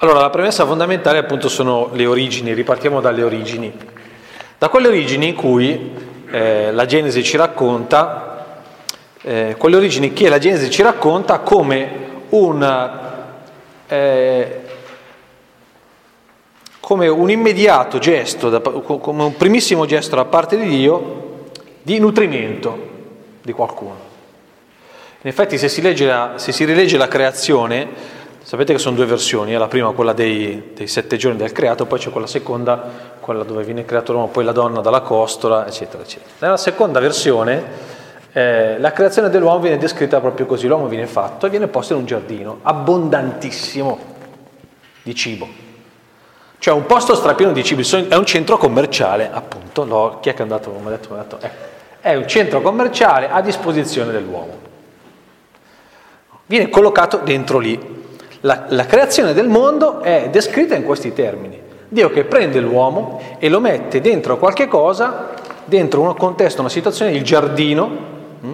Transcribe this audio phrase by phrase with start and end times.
[0.00, 3.72] Allora, la premessa fondamentale appunto sono le origini, ripartiamo dalle origini.
[4.58, 5.90] Da quelle origini in cui
[6.30, 8.58] eh, la Genesi ci racconta,
[9.22, 12.90] eh, quelle origini che la Genesi ci racconta come un,
[13.86, 14.60] eh,
[16.78, 21.44] come un immediato gesto, da, come un primissimo gesto da parte di Dio
[21.80, 22.88] di nutrimento
[23.40, 23.96] di qualcuno.
[25.22, 28.15] In effetti se si, la, se si rilegge la creazione,
[28.46, 29.58] Sapete che sono due versioni, eh?
[29.58, 32.80] la prima quella dei, dei, sette giorni del creato, poi c'è quella seconda,
[33.18, 36.30] quella dove viene creato l'uomo, poi la donna dalla costola, eccetera, eccetera.
[36.38, 37.64] Nella seconda versione
[38.30, 41.98] eh, la creazione dell'uomo viene descritta proprio così, l'uomo viene fatto e viene posto in
[41.98, 43.98] un giardino abbondantissimo
[45.02, 45.48] di cibo.
[46.60, 50.38] Cioè un posto strapieno di cibo, è un centro commerciale, appunto, no, chi è che
[50.38, 51.50] è andato, come ha detto, ha detto eh,
[52.00, 54.56] è un centro commerciale a disposizione dell'uomo.
[56.46, 58.04] Viene collocato dentro lì,
[58.46, 61.60] la, la creazione del mondo è descritta in questi termini.
[61.88, 65.30] Dio che prende l'uomo e lo mette dentro qualche cosa,
[65.64, 67.90] dentro un contesto, una situazione, il giardino,
[68.40, 68.52] hm,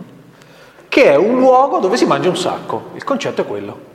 [0.88, 2.90] che è un luogo dove si mangia un sacco.
[2.94, 3.90] Il concetto è quello.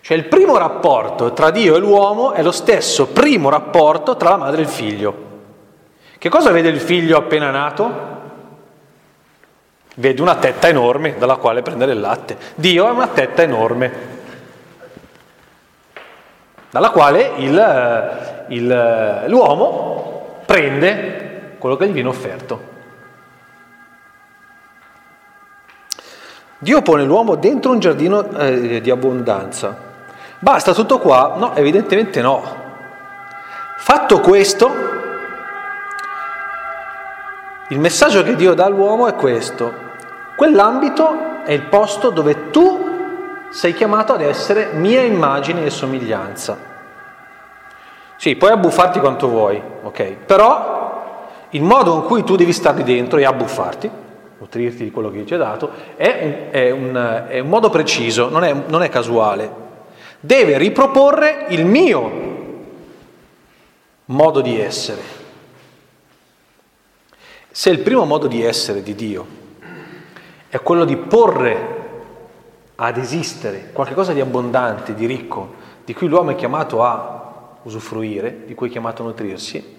[0.00, 4.36] Cioè il primo rapporto tra Dio e l'uomo è lo stesso primo rapporto tra la
[4.36, 5.28] madre e il figlio.
[6.18, 8.18] Che cosa vede il figlio appena nato?
[9.96, 12.36] Vede una tetta enorme dalla quale prendere il latte.
[12.54, 14.18] Dio ha una tetta enorme
[16.70, 22.68] dalla quale il, eh, il, eh, l'uomo prende quello che gli viene offerto.
[26.58, 29.88] Dio pone l'uomo dentro un giardino eh, di abbondanza.
[30.38, 31.34] Basta tutto qua?
[31.36, 32.58] No, evidentemente no.
[33.78, 34.70] Fatto questo,
[37.68, 39.88] il messaggio che Dio dà all'uomo è questo.
[40.36, 42.89] Quell'ambito è il posto dove tu
[43.50, 46.68] sei chiamato ad essere mia immagine e somiglianza.
[48.16, 50.02] Sì, puoi abbuffarti quanto vuoi, ok?
[50.26, 53.90] Però il modo in cui tu devi stare dentro e abbuffarti,
[54.38, 58.28] nutrirti di quello che ti è dato, è un, è un, è un modo preciso,
[58.28, 59.68] non è, non è casuale.
[60.20, 62.28] Deve riproporre il mio
[64.06, 65.00] modo di essere.
[67.50, 69.26] Se il primo modo di essere di Dio
[70.48, 71.79] è quello di porre
[72.82, 75.54] ad esistere, qualcosa di abbondante, di ricco,
[75.84, 79.76] di cui l'uomo è chiamato a usufruire, di cui è chiamato a nutrirsi,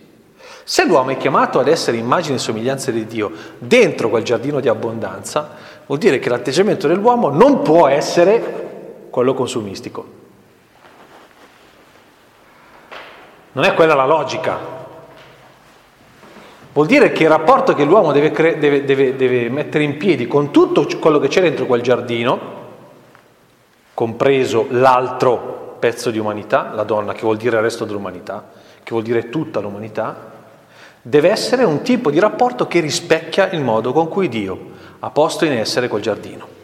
[0.63, 4.67] se l'uomo è chiamato ad essere immagine e somiglianza di Dio dentro quel giardino di
[4.67, 5.55] abbondanza,
[5.87, 10.19] vuol dire che l'atteggiamento dell'uomo non può essere quello consumistico.
[13.53, 14.59] Non è quella la logica.
[16.71, 20.27] Vuol dire che il rapporto che l'uomo deve, cre- deve, deve, deve mettere in piedi
[20.27, 22.60] con tutto quello che c'è dentro quel giardino,
[23.93, 28.49] compreso l'altro pezzo di umanità, la donna, che vuol dire il resto dell'umanità,
[28.83, 30.29] che vuol dire tutta l'umanità,
[31.01, 34.69] deve essere un tipo di rapporto che rispecchia il modo con cui Dio
[34.99, 36.59] ha posto in essere quel giardino.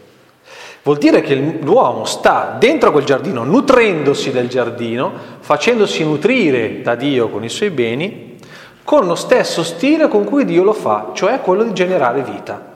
[0.83, 7.29] Vuol dire che l'uomo sta dentro quel giardino, nutrendosi del giardino, facendosi nutrire da Dio
[7.29, 8.37] con i suoi beni,
[8.83, 12.75] con lo stesso stile con cui Dio lo fa, cioè quello di generare vita.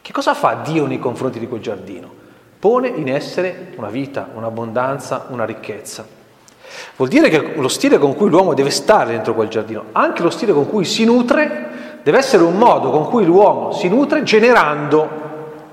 [0.00, 2.19] Che cosa fa Dio nei confronti di quel giardino?
[2.60, 6.06] Pone in essere una vita, un'abbondanza, una ricchezza.
[6.96, 10.30] Vuol dire che lo stile con cui l'uomo deve stare dentro quel giardino, anche lo
[10.30, 15.08] stile con cui si nutre, deve essere un modo con cui l'uomo si nutre generando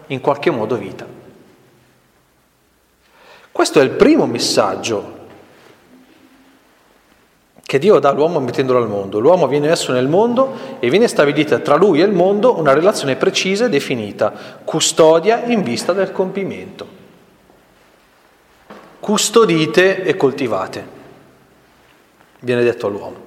[0.07, 1.05] in qualche modo vita.
[3.51, 5.16] Questo è il primo messaggio
[7.67, 9.19] che Dio dà all'uomo mettendolo al mondo.
[9.19, 13.17] L'uomo viene messo nel mondo e viene stabilita tra lui e il mondo una relazione
[13.17, 14.31] precisa e definita,
[14.63, 16.87] custodia in vista del compimento.
[19.01, 20.87] Custodite e coltivate,
[22.39, 23.17] viene detto all'uomo.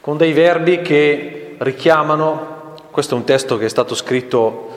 [0.00, 4.70] Con dei verbi che richiamano, questo è un testo che è stato scritto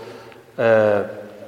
[0.53, 1.03] eh,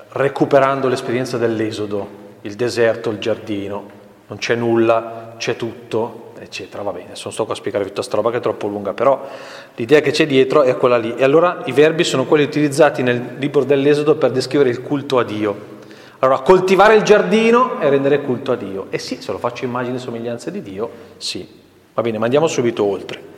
[0.09, 3.89] recuperando l'esperienza dell'esodo, il deserto, il giardino,
[4.25, 6.22] non c'è nulla, c'è tutto,
[6.53, 6.83] eccetera.
[6.83, 9.27] Va bene, non sto qua a spiegare tutta questa roba che è troppo lunga, però
[9.75, 11.15] l'idea che c'è dietro è quella lì.
[11.15, 15.23] E allora i verbi sono quelli utilizzati nel libro dell'Esodo per descrivere il culto a
[15.23, 15.71] Dio.
[16.19, 18.85] Allora, coltivare il giardino è rendere culto a Dio.
[18.91, 21.61] E sì, se lo faccio immagine e somiglianza di Dio, sì.
[21.93, 23.31] Va bene, ma andiamo subito oltre.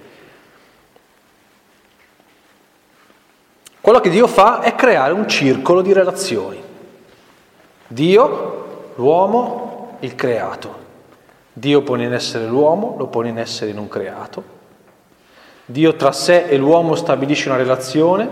[3.81, 6.61] Quello che Dio fa è creare un circolo di relazioni.
[7.87, 10.84] Dio, l'uomo, il creato.
[11.57, 14.43] Dio pone in essere l'uomo, lo pone in essere in un creato.
[15.65, 18.27] Dio tra sé e l'uomo stabilisce una relazione,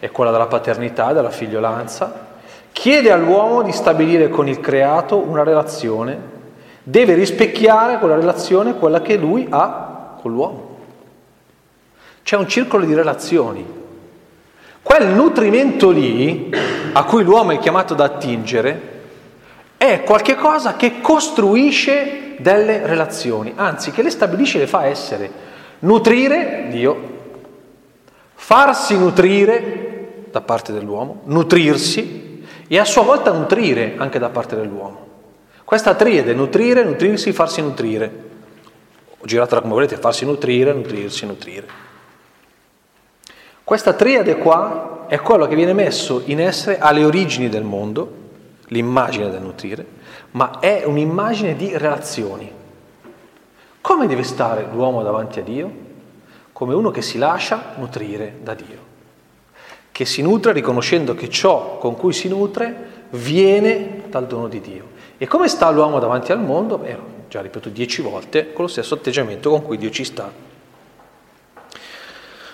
[0.00, 2.26] è quella della paternità, della figliolanza.
[2.72, 6.38] Chiede all'uomo di stabilire con il creato una relazione
[6.82, 10.78] deve rispecchiare quella relazione, quella che lui ha con l'uomo.
[12.22, 13.78] C'è un circolo di relazioni.
[14.82, 16.50] Quel nutrimento lì,
[16.92, 18.89] a cui l'uomo è chiamato ad attingere,
[19.80, 25.30] è qualcosa che costruisce delle relazioni, anzi che le stabilisce e le fa essere.
[25.78, 27.00] Nutrire Dio,
[28.34, 35.06] farsi nutrire da parte dell'uomo, nutrirsi e a sua volta nutrire anche da parte dell'uomo.
[35.64, 38.12] Questa triade, nutrire, nutrirsi, farsi nutrire.
[39.22, 41.66] Giratela come volete, farsi nutrire, nutrirsi, nutrire.
[43.64, 48.18] Questa triade qua è quello che viene messo in essere alle origini del mondo,
[48.70, 49.86] l'immagine del nutrire,
[50.32, 52.50] ma è un'immagine di relazioni.
[53.80, 55.88] Come deve stare l'uomo davanti a Dio?
[56.52, 58.78] Come uno che si lascia nutrire da Dio,
[59.90, 64.88] che si nutre riconoscendo che ciò con cui si nutre viene dal dono di Dio.
[65.16, 66.78] E come sta l'uomo davanti al mondo?
[66.78, 66.96] Beh,
[67.28, 70.30] già ripeto dieci volte, con lo stesso atteggiamento con cui Dio ci sta.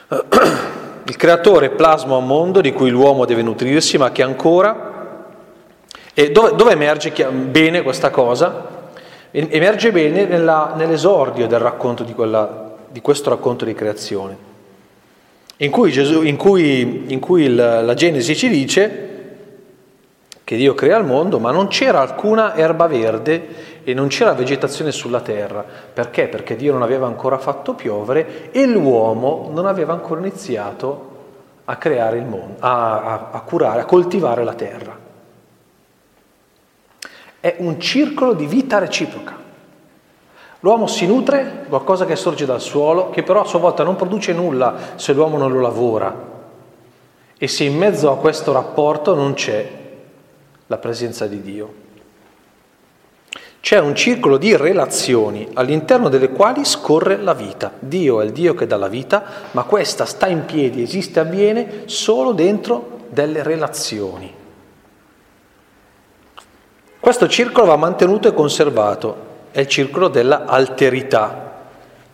[1.09, 4.96] Il creatore plasma un mondo di cui l'uomo deve nutrirsi, ma che ancora...
[6.19, 8.89] E dove, dove emerge bene questa cosa?
[9.31, 14.35] Emerge bene nella, nell'esordio del racconto di, quella, di, questo racconto di creazione,
[15.59, 19.09] in cui, Gesù, in cui, in cui il, la Genesi ci dice
[20.43, 24.93] che Dio crea il mondo, ma non c'era alcuna erba verde e non c'era vegetazione
[24.93, 25.63] sulla terra.
[25.93, 26.29] Perché?
[26.29, 31.11] Perché Dio non aveva ancora fatto piovere e l'uomo non aveva ancora iniziato
[31.67, 35.05] a creare il mondo, a, a, a curare, a coltivare la terra
[37.47, 39.37] è un circolo di vita reciproca.
[40.61, 43.95] L'uomo si nutre di qualcosa che sorge dal suolo, che però a sua volta non
[43.95, 46.13] produce nulla se l'uomo non lo lavora.
[47.39, 49.71] E se in mezzo a questo rapporto non c'è
[50.67, 51.75] la presenza di Dio.
[53.61, 57.71] C'è un circolo di relazioni all'interno delle quali scorre la vita.
[57.79, 59.23] Dio è il Dio che dà la vita,
[59.53, 64.45] ma questa sta in piedi, esiste, avviene solo dentro delle relazioni.
[67.07, 69.17] Questo circolo va mantenuto e conservato,
[69.53, 71.53] è il circolo della alterità,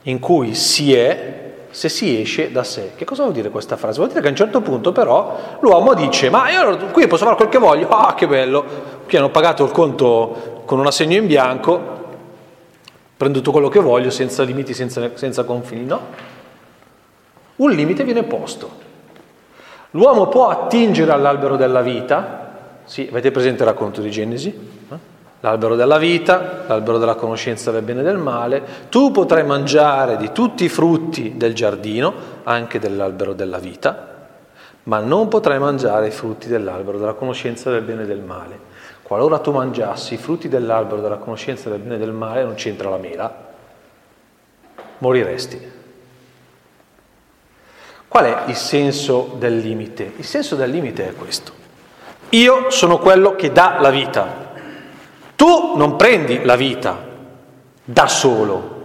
[0.02, 2.92] in cui si è se si esce da sé.
[2.94, 3.96] Che cosa vuol dire questa frase?
[3.96, 7.36] Vuol dire che a un certo punto però l'uomo dice ma io qui posso fare
[7.36, 8.66] quel che voglio, ah che bello,
[9.06, 11.80] qui hanno pagato il conto con un assegno in bianco,
[13.16, 16.00] prendo tutto quello che voglio senza limiti, senza, senza confini, no?
[17.56, 18.70] Un limite viene posto.
[19.92, 22.42] L'uomo può attingere all'albero della vita,
[22.92, 24.54] sì, avete presente il racconto di Genesi?
[25.40, 30.30] l'albero della vita, l'albero della conoscenza del bene e del male, tu potrai mangiare di
[30.30, 32.12] tutti i frutti del giardino,
[32.42, 34.26] anche dell'albero della vita,
[34.82, 38.58] ma non potrai mangiare i frutti dell'albero della conoscenza del bene e del male.
[39.00, 42.90] Qualora tu mangiassi i frutti dell'albero della conoscenza del bene e del male, non c'entra
[42.90, 43.34] la mela,
[44.98, 45.70] moriresti.
[48.06, 50.12] Qual è il senso del limite?
[50.18, 51.61] Il senso del limite è questo.
[52.32, 54.26] Io sono quello che dà la vita,
[55.36, 56.96] tu non prendi la vita
[57.84, 58.80] da solo,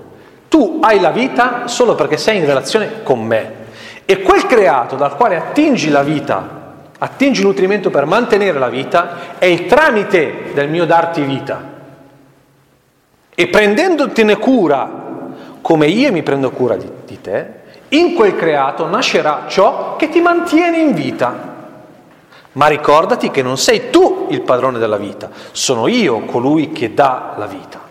[0.49, 3.65] tu hai la vita solo perché sei in relazione con me.
[4.03, 9.37] E quel creato dal quale attingi la vita, attingi il nutrimento per mantenere la vita,
[9.37, 11.63] è il tramite del mio darti vita.
[13.33, 14.89] E prendendotene cura,
[15.61, 17.47] come io mi prendo cura di, di te,
[17.89, 21.55] in quel creato nascerà ciò che ti mantiene in vita.
[22.57, 27.35] Ma ricordati che non sei tu il padrone della vita, sono io colui che dà
[27.37, 27.85] la vita.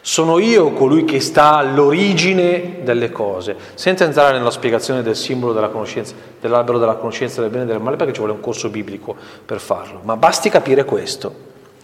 [0.00, 5.68] Sono io colui che sta all'origine delle cose, senza entrare nella spiegazione del simbolo della
[5.68, 9.14] conoscenza, dell'albero della conoscenza del bene e del male, perché ci vuole un corso biblico
[9.44, 10.00] per farlo.
[10.02, 11.32] Ma basti capire questo.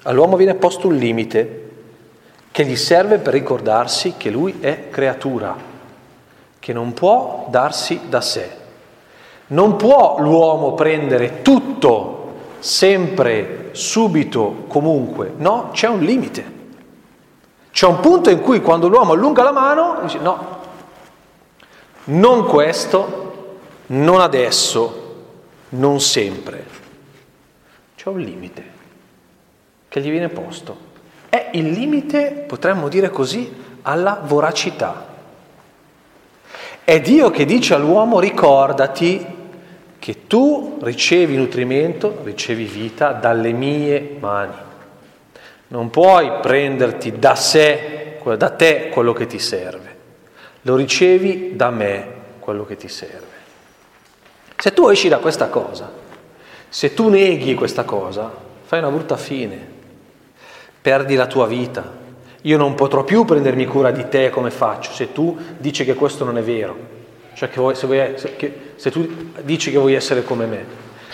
[0.02, 1.70] All'uomo viene posto un limite
[2.50, 5.54] che gli serve per ricordarsi che lui è creatura,
[6.58, 8.62] che non può darsi da sé
[9.48, 15.32] non può l'uomo prendere tutto, sempre, subito, comunque.
[15.36, 16.52] No, c'è un limite.
[17.70, 20.58] C'è un punto in cui quando l'uomo allunga la mano dice no,
[22.04, 25.24] non questo, non adesso,
[25.70, 26.64] non sempre.
[27.96, 28.64] C'è un limite
[29.88, 30.92] che gli viene posto.
[31.28, 35.13] È il limite, potremmo dire così, alla voracità.
[36.84, 39.24] È Dio che dice all'uomo ricordati
[39.98, 44.52] che tu ricevi nutrimento, ricevi vita dalle mie mani.
[45.68, 49.96] Non puoi prenderti da sé, da te quello che ti serve.
[50.60, 52.06] Lo ricevi da me
[52.38, 53.32] quello che ti serve.
[54.58, 55.90] Se tu esci da questa cosa,
[56.68, 58.30] se tu neghi questa cosa,
[58.62, 59.72] fai una brutta fine.
[60.82, 62.03] perdi la tua vita.
[62.46, 66.24] Io non potrò più prendermi cura di te come faccio se tu dici che questo
[66.24, 66.76] non è vero.
[67.34, 70.64] Cioè che vuoi, se, vuoi, se, che, se tu dici che vuoi essere come me,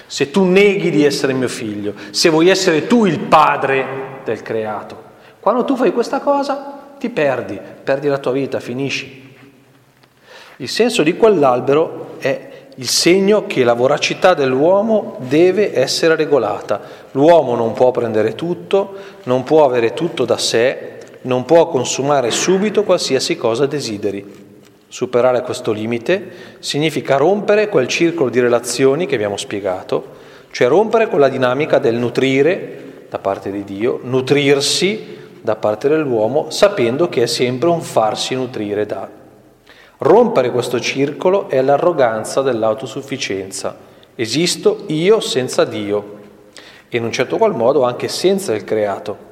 [0.07, 5.09] se tu neghi di essere mio figlio, se vuoi essere tu il padre del creato.
[5.39, 9.35] Quando tu fai questa cosa ti perdi, perdi la tua vita, finisci.
[10.57, 16.81] Il senso di quell'albero è il segno che la voracità dell'uomo deve essere regolata.
[17.13, 18.95] L'uomo non può prendere tutto,
[19.25, 24.49] non può avere tutto da sé, non può consumare subito qualsiasi cosa desideri.
[24.89, 30.19] Superare questo limite significa rompere quel circolo di relazioni che abbiamo spiegato,
[30.51, 37.09] cioè rompere quella dinamica del nutrire da parte di Dio, nutrirsi da parte dell'uomo, sapendo
[37.09, 39.09] che è sempre un farsi nutrire da.
[39.99, 43.77] Rompere questo circolo è l'arroganza dell'autosufficienza.
[44.15, 46.19] Esisto io senza Dio
[46.89, 49.30] e in un certo qual modo anche senza il creato,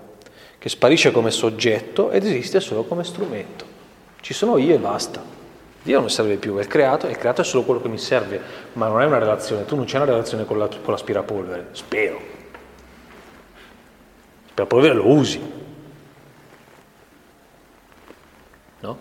[0.69, 3.65] che sparisce come soggetto ed esiste solo come strumento.
[4.21, 5.25] Ci sono io e basta.
[5.83, 7.97] Dio non serve più, è il creato e il creato è solo quello che mi
[7.97, 8.39] serve,
[8.75, 12.21] ma non è una relazione, tu non c'è una relazione con, la, con l'aspirapolvere, spero.
[14.43, 15.41] L'aspirapolvere lo usi.
[18.81, 18.97] No?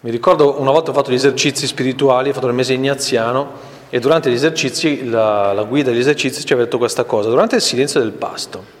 [0.00, 3.98] Mi ricordo una volta ho fatto gli esercizi spirituali, ho fatto il mese ignaziano e
[3.98, 7.62] durante gli esercizi, la, la guida degli esercizi ci aveva detto questa cosa, durante il
[7.62, 8.78] silenzio del pasto,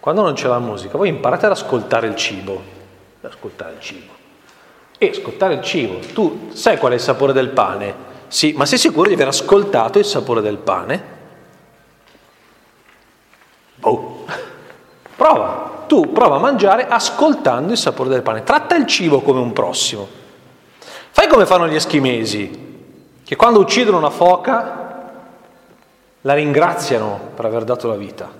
[0.00, 2.60] quando non c'è la musica, voi imparate ad ascoltare il cibo,
[3.20, 4.18] ascoltare il cibo
[5.02, 5.98] e scottare il cibo.
[6.12, 8.08] Tu sai qual è il sapore del pane?
[8.28, 11.02] Sì, ma sei sicuro di aver ascoltato il sapore del pane?
[13.76, 14.24] Boh.
[15.16, 18.42] Prova, tu prova a mangiare ascoltando il sapore del pane.
[18.42, 20.06] Tratta il cibo come un prossimo.
[21.10, 25.12] Fai come fanno gli eschimesi, che quando uccidono una foca
[26.20, 28.30] la ringraziano per aver dato la vita,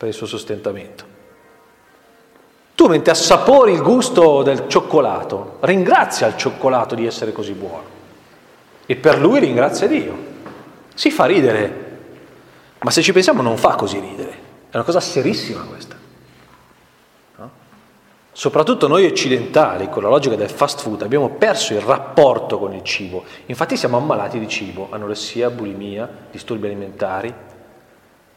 [0.00, 1.04] per il suo sostentamento.
[2.74, 7.84] Tu mentre assapori il gusto del cioccolato, ringrazia il cioccolato di essere così buono.
[8.86, 10.16] E per lui ringrazia Dio.
[10.94, 11.98] Si fa ridere,
[12.78, 14.30] ma se ci pensiamo non fa così ridere.
[14.70, 15.96] È una cosa serissima questa.
[17.36, 17.50] No?
[18.32, 22.84] Soprattutto noi occidentali, con la logica del fast food, abbiamo perso il rapporto con il
[22.84, 23.24] cibo.
[23.44, 27.48] Infatti siamo ammalati di cibo, anoressia, bulimia, disturbi alimentari,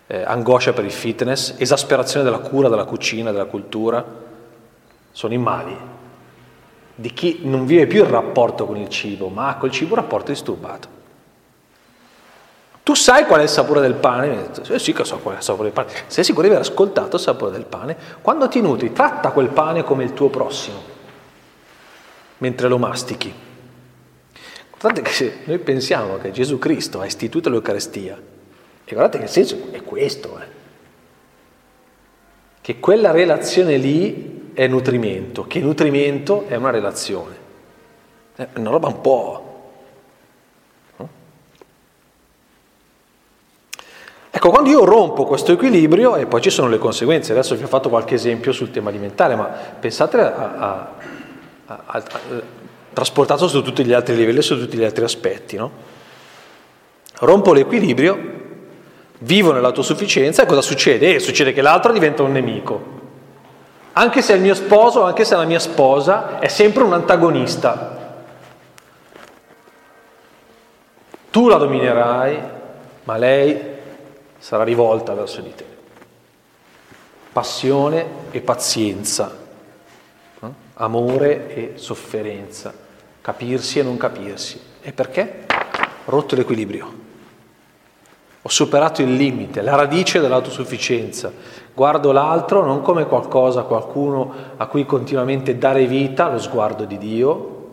[0.08, 4.04] eh, angoscia per il fitness, esasperazione della cura, della cucina, della cultura
[5.12, 5.78] sono i mali
[6.96, 10.02] di chi non vive più il rapporto con il cibo, ma ha col cibo un
[10.02, 11.02] rapporto disturbato.
[12.84, 14.50] Tu sai qual è il sapore del pane?
[14.68, 16.04] Eh sì che so qual è il sapore del pane.
[16.08, 17.96] Sei sicuro di aver ascoltato il sapore del pane?
[18.22, 20.82] Quando ti nutri, tratta quel pane come il tuo prossimo,
[22.40, 23.34] mentre lo mastichi.
[24.80, 28.20] Guardate che se noi pensiamo che Gesù Cristo ha istituito l'Eucarestia,
[28.86, 30.46] e guardate che il senso è questo, eh,
[32.62, 37.42] che quella relazione lì è nutrimento, che nutrimento è una relazione.
[38.36, 39.48] È una roba un po'...
[44.36, 47.68] Ecco, quando io rompo questo equilibrio, e poi ci sono le conseguenze, adesso vi ho
[47.68, 50.94] fatto qualche esempio sul tema alimentare, ma pensate a, a,
[51.68, 52.04] a, a
[52.92, 55.56] trasportato su tutti gli altri livelli, su tutti gli altri aspetti.
[55.56, 55.72] No?
[57.20, 58.43] Rompo l'equilibrio,
[59.24, 61.16] vivo nell'autosufficienza e cosa succede?
[61.16, 63.02] Eh, succede che l'altro diventa un nemico.
[63.94, 68.22] Anche se il mio sposo, anche se la mia sposa è sempre un antagonista.
[71.30, 72.40] Tu la dominerai,
[73.04, 73.60] ma lei
[74.38, 75.66] sarà rivolta verso di te.
[77.32, 79.36] Passione e pazienza,
[80.76, 82.74] amore e sofferenza,
[83.22, 84.62] capirsi e non capirsi.
[84.82, 85.46] E perché?
[86.06, 87.03] Rotto l'equilibrio.
[88.46, 91.32] Ho superato il limite, la radice dell'autosufficienza.
[91.74, 97.70] Guardo l'altro non come qualcosa, qualcuno a cui continuamente dare vita, lo sguardo di Dio,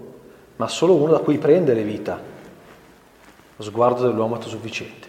[0.56, 2.20] ma solo uno da cui prendere vita,
[3.56, 5.08] lo sguardo dell'uomo autosufficiente.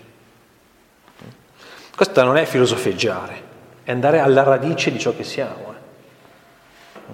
[1.96, 3.42] Questa non è filosofeggiare,
[3.84, 7.14] è andare alla radice di ciò che siamo, eh.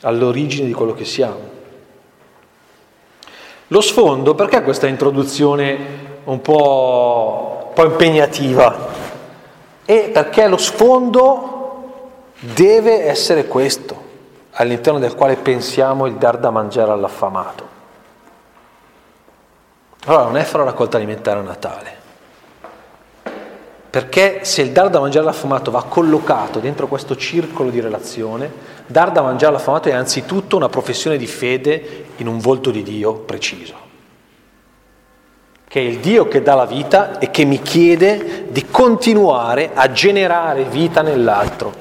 [0.00, 1.52] all'origine di quello che siamo.
[3.66, 8.92] Lo sfondo, perché questa introduzione un po', un po impegnativa?
[9.84, 11.54] E perché lo sfondo
[12.38, 14.02] deve essere questo,
[14.52, 17.72] all'interno del quale pensiamo il dar da mangiare all'affamato.
[20.06, 21.96] Allora non è fare la raccolta alimentare a Natale,
[23.88, 28.50] perché se il dar da mangiare all'affamato va collocato dentro questo circolo di relazione,
[28.86, 33.14] dar da mangiare all'affamato è anzitutto una professione di fede in un volto di Dio
[33.14, 33.83] preciso
[35.74, 39.90] che è il Dio che dà la vita e che mi chiede di continuare a
[39.90, 41.72] generare vita nell'altro.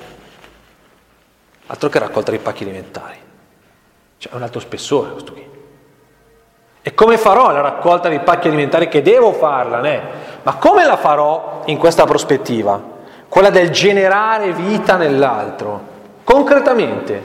[1.68, 3.18] Altro che raccolta dei pacchi alimentari.
[4.18, 5.48] Cioè, è un altro spessore questo qui.
[6.82, 10.02] E come farò la raccolta dei pacchi alimentari che devo farla, né?
[10.42, 12.82] Ma come la farò in questa prospettiva?
[13.30, 15.82] Quella del generare vita nell'altro.
[16.24, 17.22] Concretamente,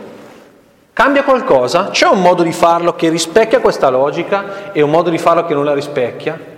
[0.93, 1.89] cambia qualcosa?
[1.89, 5.55] C'è un modo di farlo che rispecchia questa logica e un modo di farlo che
[5.55, 6.57] non la rispecchia?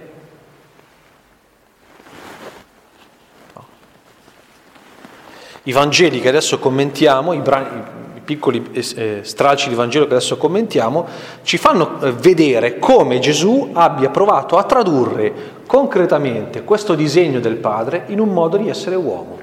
[5.71, 7.81] I Vangeli che adesso commentiamo, i, brani,
[8.17, 11.07] i piccoli eh, stralci di Vangelo che adesso commentiamo,
[11.45, 15.33] ci fanno eh, vedere come Gesù abbia provato a tradurre
[15.69, 19.39] concretamente questo disegno del Padre in un modo di essere uomo,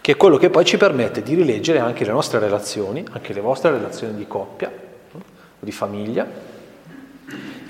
[0.00, 3.40] che è quello che poi ci permette di rileggere anche le nostre relazioni, anche le
[3.40, 4.68] vostre relazioni di coppia
[5.12, 5.20] o
[5.60, 6.26] di famiglia,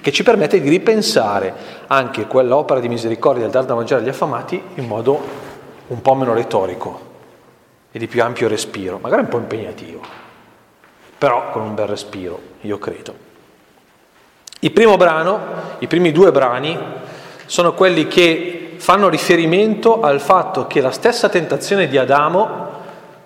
[0.00, 1.54] che ci permette di ripensare
[1.88, 5.41] anche quell'opera di misericordia del dar da mangiare agli affamati in modo
[5.92, 7.10] un po' meno retorico
[7.92, 10.00] e di più ampio respiro, magari un po' impegnativo,
[11.18, 13.30] però con un bel respiro, io credo.
[14.60, 15.40] Il primo brano,
[15.80, 16.78] i primi due brani,
[17.44, 22.70] sono quelli che fanno riferimento al fatto che la stessa tentazione di Adamo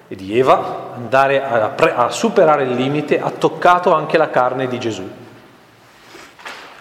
[0.08, 4.80] e di Eva, andare a, a superare il limite, ha toccato anche la carne di
[4.80, 5.08] Gesù.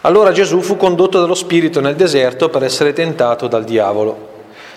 [0.01, 4.35] Allora Gesù fu condotto dallo Spirito nel deserto per essere tentato dal diavolo.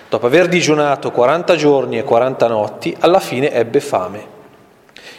[0.09, 4.37] Dopo aver digiunato 40 giorni e 40 notti, alla fine ebbe fame.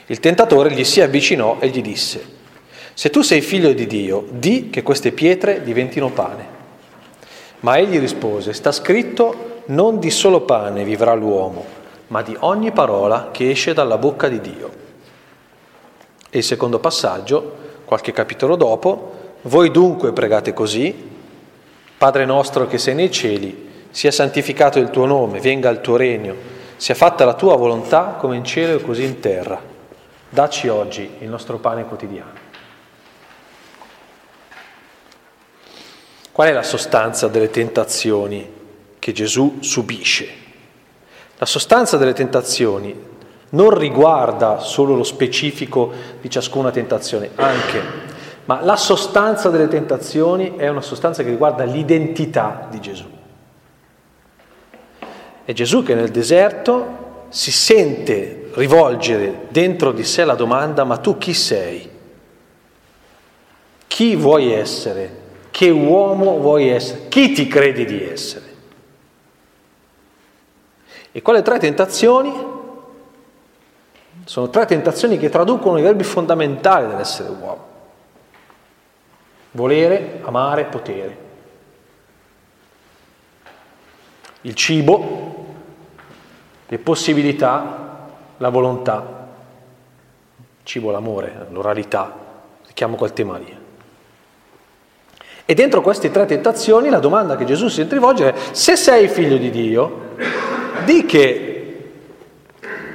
[0.06, 2.38] Il tentatore gli si avvicinò e gli disse,
[2.92, 6.58] se tu sei figlio di Dio, di che queste pietre diventino pane.
[7.60, 11.64] Ma egli rispose, sta scritto, non di solo pane vivrà l'uomo,
[12.08, 14.70] ma di ogni parola che esce dalla bocca di Dio.
[16.28, 21.08] E il secondo passaggio, qualche capitolo dopo, voi dunque pregate così,
[21.96, 26.34] Padre nostro che sei nei cieli, sia santificato il tuo nome, venga il tuo regno,
[26.76, 29.60] sia fatta la tua volontà come in cielo e così in terra.
[30.28, 32.30] Dacci oggi il nostro pane quotidiano.
[36.32, 38.48] Qual è la sostanza delle tentazioni
[38.98, 40.28] che Gesù subisce?
[41.36, 43.08] La sostanza delle tentazioni
[43.50, 47.82] non riguarda solo lo specifico di ciascuna tentazione, anche,
[48.44, 53.18] ma la sostanza delle tentazioni è una sostanza che riguarda l'identità di Gesù.
[55.50, 61.18] È Gesù che nel deserto si sente rivolgere dentro di sé la domanda ma tu
[61.18, 61.90] chi sei?
[63.88, 65.18] Chi vuoi essere?
[65.50, 67.08] Che uomo vuoi essere?
[67.08, 68.44] Chi ti credi di essere?
[71.10, 72.32] E quelle tre tentazioni
[74.26, 77.66] sono tre tentazioni che traducono i verbi fondamentali dell'essere uomo.
[79.50, 81.28] Volere, amare, potere.
[84.42, 85.19] Il cibo,
[86.72, 88.06] le possibilità,
[88.36, 89.26] la volontà,
[90.62, 92.16] cibo, l'amore, l'oralità,
[92.72, 93.58] chiamo quel tema lì.
[95.44, 99.36] E dentro queste tre tentazioni la domanda che Gesù si rivolge è se sei figlio
[99.36, 100.14] di Dio,
[100.84, 101.46] di che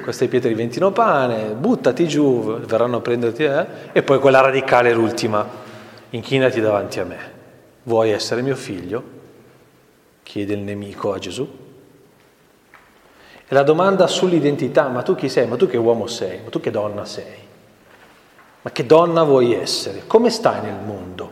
[0.01, 3.65] queste pietre diventino pane, buttati giù, verranno a prenderti, eh?
[3.91, 5.45] e poi quella radicale, l'ultima,
[6.11, 7.17] inchinati davanti a me.
[7.83, 9.03] Vuoi essere mio figlio?
[10.23, 11.64] Chiede il nemico a Gesù.
[13.47, 15.47] E la domanda sull'identità, ma tu chi sei?
[15.47, 16.39] Ma tu che uomo sei?
[16.43, 17.43] Ma tu che donna sei?
[18.61, 20.03] Ma che donna vuoi essere?
[20.07, 21.31] Come stai nel mondo?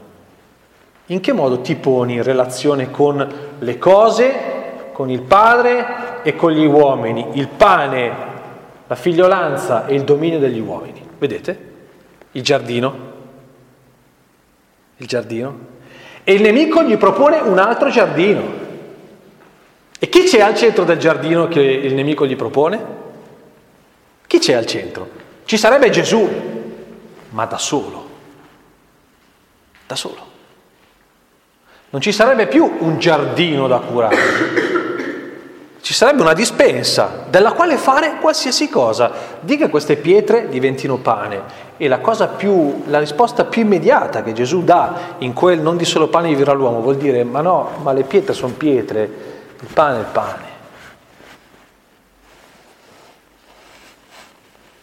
[1.07, 4.33] In che modo ti poni in relazione con le cose,
[4.93, 8.11] con il padre e con gli uomini, il pane,
[8.85, 11.03] la figliolanza e il dominio degli uomini?
[11.17, 11.71] Vedete?
[12.33, 12.95] Il giardino?
[14.97, 15.57] Il giardino?
[16.23, 18.62] E il nemico gli propone un altro giardino.
[20.03, 22.85] E chi c'è al centro del giardino che il nemico gli propone?
[24.27, 25.07] Chi c'è al centro?
[25.45, 26.29] Ci sarebbe Gesù,
[27.29, 28.05] ma da solo.
[29.87, 30.25] Da solo.
[31.89, 34.17] Non ci sarebbe più un giardino da curare.
[35.79, 39.09] Ci sarebbe una dispensa della quale fare qualsiasi cosa.
[39.39, 41.43] Di che queste pietre diventino pane.
[41.77, 41.99] E la
[42.35, 46.51] più, la risposta più immediata che Gesù dà in quel non di solo pane vivrà
[46.51, 49.32] l'uomo vuol dire ma no, ma le pietre sono pietre,
[49.63, 50.51] il pane è il pane.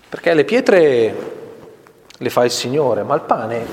[0.09, 1.15] Perché le pietre
[2.17, 3.67] le fa il Signore, ma il pane,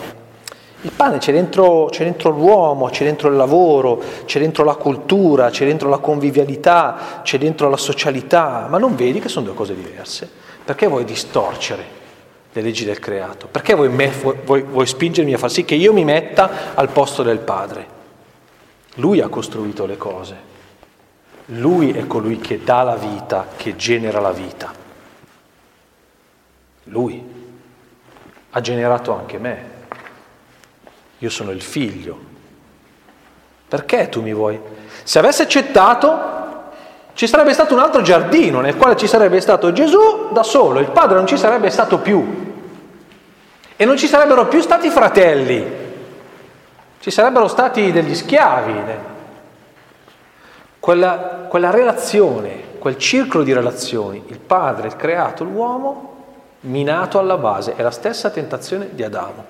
[0.81, 5.49] il pane c'è dentro, c'è dentro l'uomo, c'è dentro il lavoro, c'è dentro la cultura,
[5.49, 9.73] c'è dentro la convivialità, c'è dentro la socialità, ma non vedi che sono due cose
[9.73, 10.29] diverse?
[10.63, 11.95] Perché vuoi distorcere
[12.51, 13.47] le leggi del creato?
[13.49, 17.23] Perché vuoi, me, vuoi, vuoi spingermi a far sì che io mi metta al posto
[17.23, 17.95] del Padre?
[18.95, 20.55] Lui ha costruito le cose.
[21.51, 24.73] Lui è colui che dà la vita, che genera la vita.
[26.85, 27.23] Lui
[28.51, 29.75] ha generato anche me.
[31.19, 32.19] Io sono il figlio.
[33.67, 34.59] Perché tu mi vuoi?
[35.03, 36.35] Se avesse accettato,
[37.13, 40.91] ci sarebbe stato un altro giardino nel quale ci sarebbe stato Gesù da solo, il
[40.91, 42.55] padre non ci sarebbe stato più.
[43.75, 45.65] E non ci sarebbero più stati fratelli,
[46.99, 49.15] ci sarebbero stati degli schiavi.
[50.87, 56.15] Quella, quella relazione, quel circolo di relazioni, il padre, il creato, l'uomo,
[56.61, 59.43] minato alla base, è la stessa tentazione di Adamo.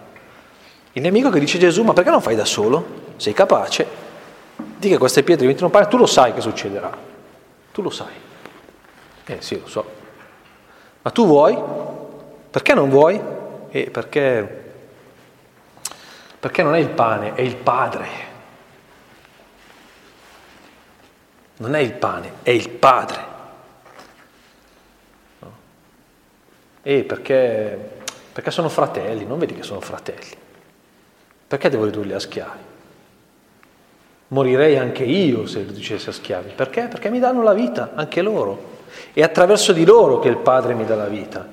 [0.93, 2.84] Il nemico che dice Gesù, ma perché non fai da solo?
[3.17, 3.86] Sei capace?
[4.56, 6.89] Di che queste pietre diventino pane, tu lo sai che succederà.
[7.71, 8.15] Tu lo sai.
[9.28, 9.86] Eh sì, lo so.
[11.04, 11.56] Ma tu vuoi?
[12.50, 13.21] Perché non vuoi?
[13.69, 14.71] E perché,
[16.39, 18.27] perché non è il pane, è il Padre.
[21.58, 23.26] Non è il pane, è il Padre.
[25.39, 25.52] No?
[26.84, 27.91] E perché,
[28.32, 30.36] perché sono fratelli, non vedi che sono fratelli.
[31.48, 32.60] Perché devo ridurli a schiavi?
[34.30, 36.52] Morirei anche io se li riducessi a schiavi.
[36.54, 36.88] Perché?
[36.88, 38.76] Perché mi danno la vita, anche loro.
[39.13, 41.48] È attraverso di loro che il Padre mi dà la vita.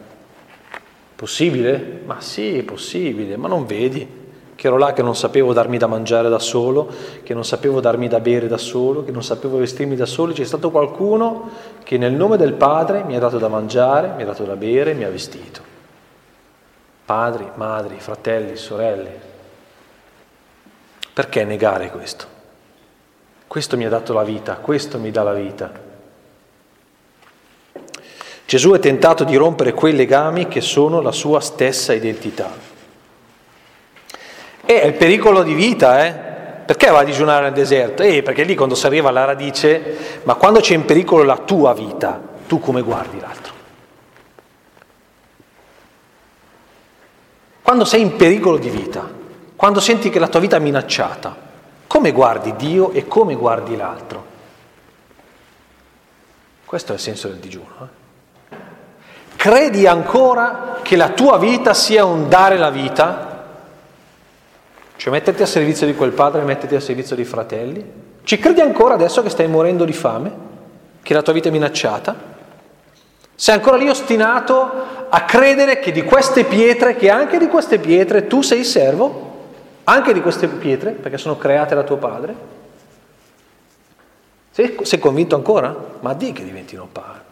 [1.14, 2.00] Possibile?
[2.04, 4.22] Ma sì, possibile, ma non vedi
[4.54, 6.88] che ero là che non sapevo darmi da mangiare da solo,
[7.22, 10.44] che non sapevo darmi da bere da solo, che non sapevo vestirmi da solo, c'è
[10.44, 11.50] stato qualcuno
[11.82, 14.94] che nel nome del Padre mi ha dato da mangiare, mi ha dato da bere,
[14.94, 15.72] mi ha vestito.
[17.04, 19.32] Padri, madri, fratelli, sorelle.
[21.12, 22.26] Perché negare questo?
[23.46, 25.92] Questo mi ha dato la vita, questo mi dà la vita.
[28.46, 32.73] Gesù è tentato di rompere quei legami che sono la sua stessa identità.
[34.66, 36.12] E è il pericolo di vita, eh?
[36.64, 38.02] Perché va a digiunare nel deserto?
[38.02, 41.74] Eh, perché lì quando si arriva alla radice, ma quando c'è in pericolo la tua
[41.74, 43.52] vita, tu come guardi l'altro?
[47.60, 49.08] Quando sei in pericolo di vita,
[49.56, 51.36] quando senti che la tua vita è minacciata,
[51.86, 54.32] come guardi Dio e come guardi l'altro?
[56.64, 57.68] Questo è il senso del digiuno.
[57.82, 58.56] Eh?
[59.36, 63.33] Credi ancora che la tua vita sia un dare la vita?
[64.96, 67.84] Cioè metterti a servizio di quel padre metterti a servizio dei fratelli?
[68.22, 70.32] Ci credi ancora adesso che stai morendo di fame?
[71.02, 72.32] Che la tua vita è minacciata?
[73.34, 74.70] Sei ancora lì ostinato
[75.08, 79.32] a credere che di queste pietre, che anche di queste pietre tu sei servo?
[79.84, 82.34] Anche di queste pietre, perché sono create da tuo padre?
[84.50, 85.76] Sei, sei convinto ancora?
[86.00, 87.22] Ma di che diventino padre.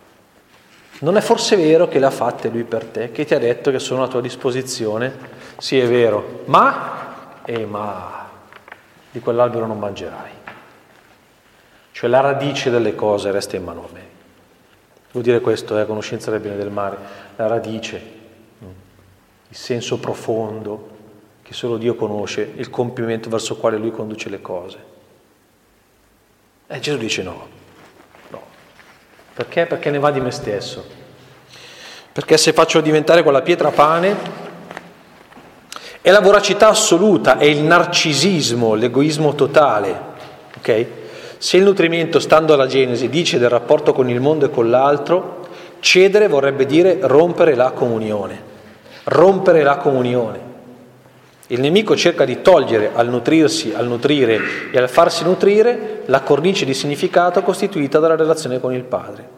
[1.01, 3.71] Non è forse vero che le ha fatte lui per te, che ti ha detto
[3.71, 5.17] che sono a tua disposizione?
[5.59, 7.12] Sì, è vero, ma,
[7.45, 8.29] eh, ma
[9.11, 10.31] di quell'albero non mangerai.
[11.93, 14.07] Cioè la radice delle cose resta in mano a me.
[15.13, 16.97] Vuol dire questo, eh, conoscenza del bene del male,
[17.37, 18.03] la radice,
[18.65, 18.69] mm,
[19.49, 20.91] il senso profondo
[21.43, 24.91] che solo Dio conosce, il compimento verso il quale Lui conduce le cose.
[26.67, 27.61] E Gesù dice no,
[29.35, 29.67] perché?
[29.67, 30.85] Perché ne va di me stesso.
[32.13, 34.15] Perché se faccio diventare quella pietra pane,
[36.03, 40.01] è la voracità assoluta, è il narcisismo, l'egoismo totale.
[40.59, 40.87] Okay?
[41.39, 45.47] Se il nutrimento, stando alla Genesi, dice del rapporto con il mondo e con l'altro,
[45.79, 48.51] cedere vorrebbe dire rompere la comunione.
[49.05, 50.51] Rompere la comunione.
[51.49, 54.41] Il nemico cerca di togliere al nutrirsi, al nutrire
[54.73, 59.29] e al farsi nutrire la cornice di significato costituita dalla relazione con il Padre,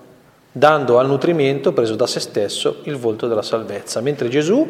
[0.50, 4.66] dando al nutrimento preso da se stesso il volto della salvezza, mentre Gesù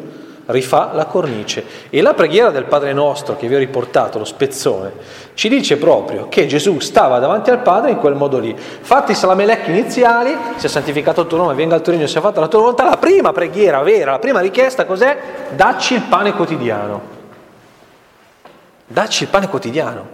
[0.47, 1.63] rifà la cornice.
[1.89, 4.91] E la preghiera del Padre nostro, che vi ho riportato, lo spezzone,
[5.33, 8.55] ci dice proprio che Gesù stava davanti al Padre in quel modo lì.
[8.55, 12.39] Fatti i salamelecchi iniziali, sia santificato il tuo nome, venga il tuo regno, sia fatta
[12.39, 15.17] la tua volontà, la prima preghiera vera, la prima richiesta cos'è?
[15.55, 17.13] Dacci il pane quotidiano.
[18.87, 20.07] Dacci il pane quotidiano.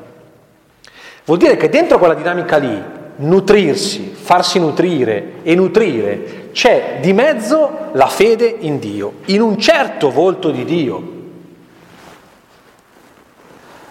[1.25, 2.81] Vuol dire che dentro quella dinamica lì,
[3.17, 10.09] nutrirsi, farsi nutrire e nutrire, c'è di mezzo la fede in Dio, in un certo
[10.11, 11.19] volto di Dio.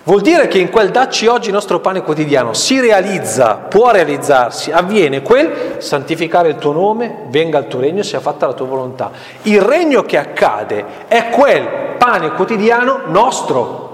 [0.02, 4.72] Vuol dire che in quel dacci oggi il nostro pane quotidiano si realizza, può realizzarsi,
[4.72, 9.10] avviene quel santificare il tuo nome, venga il tuo regno, sia fatta la tua volontà.
[9.42, 13.88] Il regno che accade è quel pane quotidiano nostro,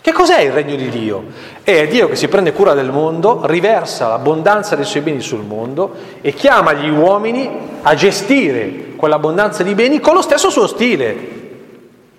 [0.00, 1.24] che cos'è il regno di Dio?
[1.70, 5.94] È Dio che si prende cura del mondo, riversa l'abbondanza dei suoi beni sul mondo
[6.20, 7.48] e chiama gli uomini
[7.82, 11.14] a gestire quell'abbondanza di beni con lo stesso suo stile,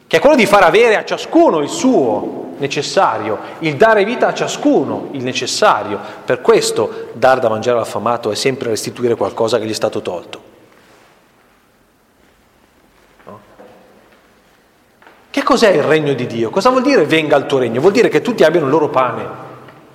[0.08, 4.34] che è quello di far avere a ciascuno il suo necessario, il dare vita a
[4.34, 6.00] ciascuno il necessario.
[6.24, 10.41] Per questo dar da mangiare all'affamato è sempre restituire qualcosa che gli è stato tolto.
[15.32, 16.50] Che cos'è il regno di Dio?
[16.50, 17.80] Cosa vuol dire venga il tuo regno?
[17.80, 19.26] Vuol dire che tutti abbiano il loro pane.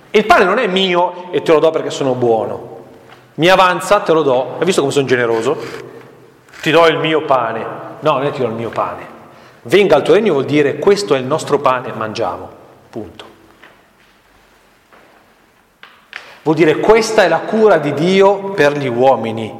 [0.09, 2.75] E il pane non è mio e te lo do perché sono buono.
[3.35, 4.55] Mi avanza, te lo do.
[4.57, 5.55] Hai visto come sono generoso?
[6.59, 7.65] Ti do il mio pane.
[7.99, 9.05] No, non è ti do il mio pane.
[9.61, 12.49] Venga il tuo regno vuol dire questo è il nostro pane, mangiamo.
[12.89, 13.25] Punto.
[16.41, 19.53] Vuol dire questa è la cura di Dio per gli uomini.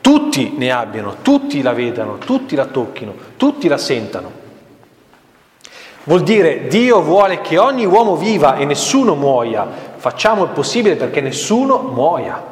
[0.00, 4.37] Tutti ne abbiano, tutti la vedano, tutti la tocchino, tutti la sentano.
[6.08, 9.68] Vuol dire Dio vuole che ogni uomo viva e nessuno muoia.
[9.96, 12.42] Facciamo il possibile perché nessuno muoia.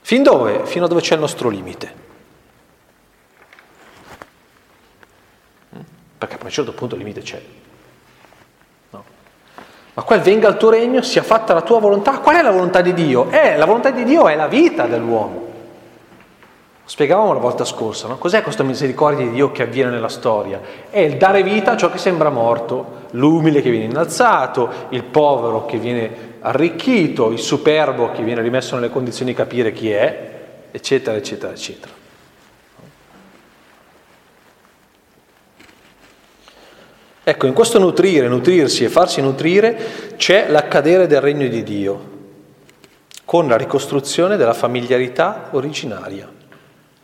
[0.00, 0.64] Fin dove?
[0.64, 1.92] Fino a dove c'è il nostro limite.
[6.18, 7.42] Perché a un certo punto il limite c'è.
[8.90, 9.04] No.
[9.94, 12.20] Ma quel venga il tuo regno, sia fatta la tua volontà.
[12.20, 13.28] Qual è la volontà di Dio?
[13.30, 15.45] Eh, la volontà di Dio è la vita dell'uomo.
[16.88, 18.16] Spiegavamo la volta scorsa, no?
[18.16, 20.60] cos'è questa misericordia di Dio che avviene nella storia?
[20.88, 25.66] È il dare vita a ciò che sembra morto, l'umile che viene innalzato, il povero
[25.66, 30.30] che viene arricchito, il superbo che viene rimesso nelle condizioni di capire chi è,
[30.70, 31.92] eccetera, eccetera, eccetera.
[37.24, 42.10] Ecco, in questo nutrire, nutrirsi e farsi nutrire c'è l'accadere del regno di Dio,
[43.24, 46.35] con la ricostruzione della familiarità originaria.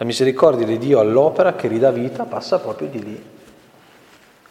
[0.03, 3.25] La misericordia di Dio all'opera che ridà vita passa proprio di lì,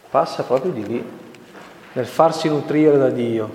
[0.08, 1.04] passa proprio di lì,
[1.92, 3.50] nel farsi nutrire da Dio,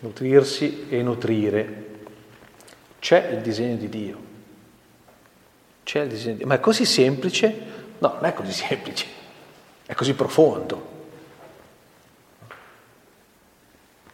[0.00, 1.86] nutrirsi e nutrire.
[2.98, 4.18] C'è il disegno di Dio,
[5.82, 7.54] c'è il disegno di Dio, ma è così semplice?
[8.00, 9.06] No, non è così semplice,
[9.86, 10.92] è così profondo.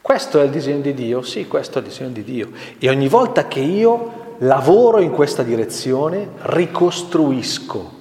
[0.00, 1.22] Questo è il disegno di Dio?
[1.22, 2.52] Sì, questo è il disegno di Dio.
[2.78, 7.98] E ogni volta che io lavoro in questa direzione, ricostruisco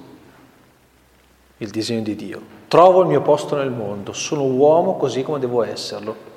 [1.58, 5.62] il disegno di Dio, trovo il mio posto nel mondo, sono uomo così come devo
[5.62, 6.28] esserlo.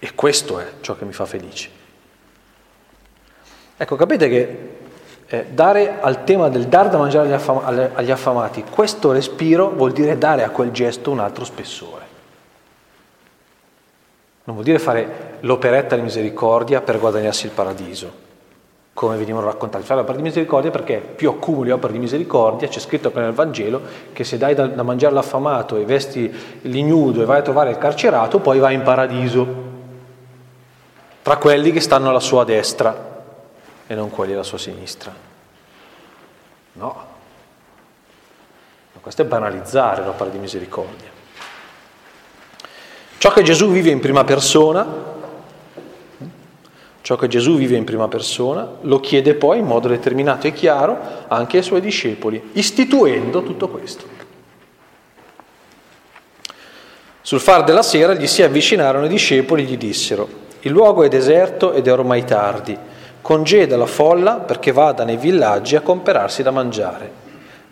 [0.00, 1.70] E questo è ciò che mi fa felice.
[3.76, 4.76] Ecco, capite che
[5.26, 9.92] eh, dare al tema del dar da mangiare agli, affam- agli affamati, questo respiro vuol
[9.92, 12.06] dire dare a quel gesto un altro spessore.
[14.44, 18.26] Non vuol dire fare l'operetta di misericordia per guadagnarsi il paradiso
[18.98, 19.84] come venivano raccontati.
[19.84, 23.80] Fai l'opera di misericordia perché più accumuli opere di misericordia, c'è scritto nel Vangelo
[24.12, 26.28] che se dai da, da mangiare l'affamato e vesti
[26.62, 29.46] l'ignudo e vai a trovare il carcerato, poi vai in paradiso,
[31.22, 33.22] tra quelli che stanno alla sua destra
[33.86, 35.14] e non quelli alla sua sinistra.
[36.72, 37.04] No.
[38.94, 41.08] Ma questo è banalizzare l'opera di misericordia.
[43.16, 45.17] Ciò che Gesù vive in prima persona
[47.08, 50.98] Ciò che Gesù vive in prima persona lo chiede poi in modo determinato e chiaro
[51.28, 54.04] anche ai suoi discepoli, istituendo tutto questo.
[57.22, 60.28] Sul far della sera gli si avvicinarono i discepoli e gli dissero,
[60.60, 62.76] il luogo è deserto ed è ormai tardi,
[63.22, 67.10] congeda la folla perché vada nei villaggi a comperarsi da mangiare.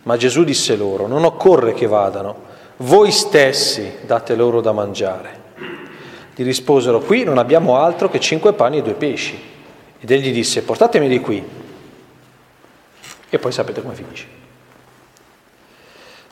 [0.01, 2.37] Ma Gesù disse loro, non occorre che vadano,
[2.77, 5.46] voi stessi date loro da mangiare.
[6.39, 9.35] Gli risposero, qui non abbiamo altro che cinque pani e due pesci.
[9.99, 11.43] Ed egli disse, portatemi di qui.
[13.27, 14.27] E poi sapete come finisce.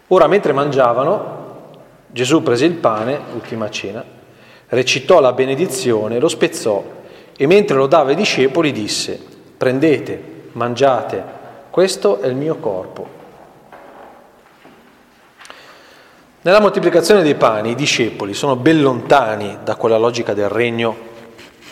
[0.10, 1.72] Ora, mentre mangiavano,
[2.06, 4.06] Gesù prese il pane, l'ultima cena,
[4.68, 6.84] recitò la benedizione, lo spezzò
[7.36, 9.20] e mentre lo dava ai discepoli disse,
[9.58, 11.24] prendete, mangiate,
[11.72, 13.15] questo è il mio corpo
[16.46, 20.96] Nella moltiplicazione dei pani i discepoli sono ben lontani da quella logica del regno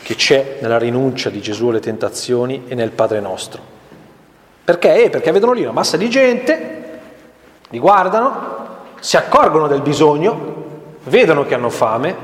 [0.02, 3.62] che c'è nella rinuncia di Gesù alle tentazioni e nel Padre nostro.
[4.64, 5.04] Perché?
[5.04, 7.00] Eh, perché vedono lì una massa di gente,
[7.70, 8.66] li guardano,
[9.00, 10.56] si accorgono del bisogno,
[11.04, 12.16] vedono che hanno fame,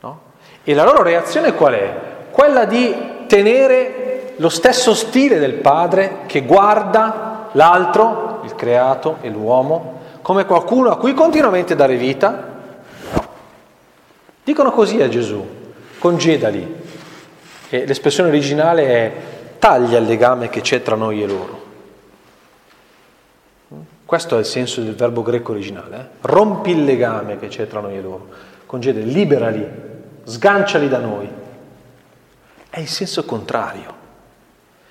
[0.00, 0.20] no?
[0.64, 2.00] e la loro reazione qual è?
[2.30, 9.95] Quella di tenere lo stesso stile del Padre che guarda l'altro, il creato e l'uomo,
[10.26, 12.48] come qualcuno a cui continuamente dare vita?
[13.12, 13.28] No.
[14.42, 15.46] Dicono così a Gesù,
[16.00, 16.74] congedali.
[17.68, 19.12] E l'espressione originale è
[19.60, 21.64] taglia il legame che c'è tra noi e loro.
[24.04, 25.96] Questo è il senso del verbo greco originale.
[25.96, 26.04] Eh?
[26.22, 28.26] Rompi il legame che c'è tra noi e loro.
[28.66, 29.64] Congedali, liberali,
[30.24, 31.28] sganciali da noi.
[32.68, 33.94] È il senso contrario.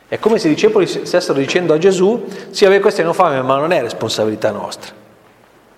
[0.08, 3.58] È come se i discepoli stessero dicendo a Gesù, sì, avere questi hanno fame, ma
[3.58, 5.04] non è responsabilità nostra.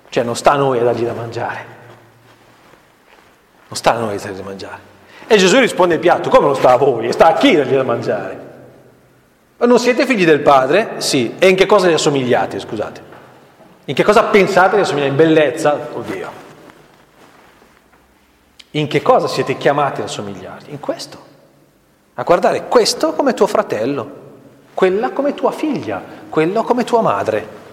[0.09, 1.65] Cioè non sta a noi a dargli da mangiare.
[3.67, 4.79] Non sta a noi a dargli da mangiare.
[5.27, 7.11] E Gesù risponde al piatto, come non sta a voi?
[7.11, 8.45] Sta a chi dargli da mangiare?
[9.57, 10.95] Non siete figli del Padre?
[10.97, 11.35] Sì.
[11.37, 13.01] E in che cosa gli assomigliate, scusate?
[13.85, 15.11] In che cosa pensate di assomigliare?
[15.11, 15.89] In bellezza?
[15.93, 16.45] Oddio.
[18.71, 20.69] In che cosa siete chiamati ad assomigliargli?
[20.71, 21.25] In questo.
[22.13, 24.25] A guardare questo come tuo fratello,
[24.73, 27.65] quella come tua figlia, quello come tua madre.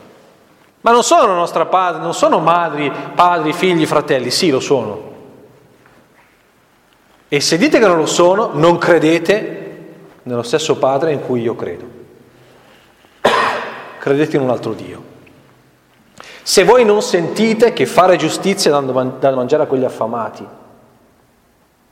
[0.85, 5.13] Ma non sono nostra padre, non sono madri, padri, figli, fratelli, sì lo sono.
[7.27, 9.63] E se dite che non lo sono, non credete
[10.25, 11.85] nello stesso Padre in cui io credo.
[13.99, 15.03] Credete in un altro Dio.
[16.43, 20.47] Se voi non sentite che fare giustizia dando da mangiare a quegli affamati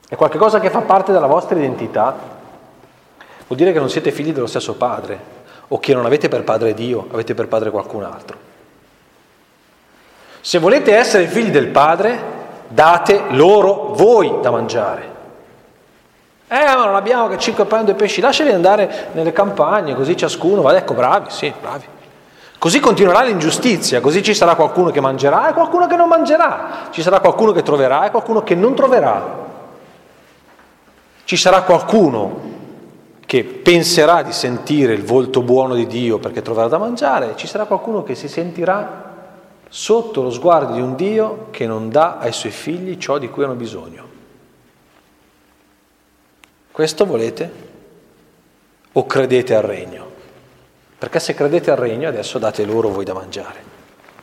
[0.06, 2.14] è qualcosa che fa parte della vostra identità,
[3.46, 5.18] vuol dire che non siete figli dello stesso padre
[5.68, 8.50] o che non avete per padre Dio, avete per padre qualcun altro.
[10.44, 12.20] Se volete essere figli del padre,
[12.66, 15.10] date loro voi da mangiare.
[16.48, 20.60] Eh, ma non abbiamo che cinque pani e pesci, lasciali andare nelle campagne, così ciascuno
[20.60, 21.84] va, ecco, bravi, sì, bravi.
[22.58, 27.02] Così continuerà l'ingiustizia, così ci sarà qualcuno che mangerà e qualcuno che non mangerà, ci
[27.02, 29.40] sarà qualcuno che troverà e qualcuno che non troverà.
[31.22, 32.50] Ci sarà qualcuno
[33.24, 37.64] che penserà di sentire il volto buono di Dio perché troverà da mangiare, ci sarà
[37.64, 39.01] qualcuno che si sentirà
[39.74, 43.42] sotto lo sguardo di un Dio che non dà ai suoi figli ciò di cui
[43.42, 44.06] hanno bisogno.
[46.70, 47.50] Questo volete?
[48.92, 50.10] O credete al regno?
[50.98, 53.64] Perché se credete al regno adesso date loro voi da mangiare,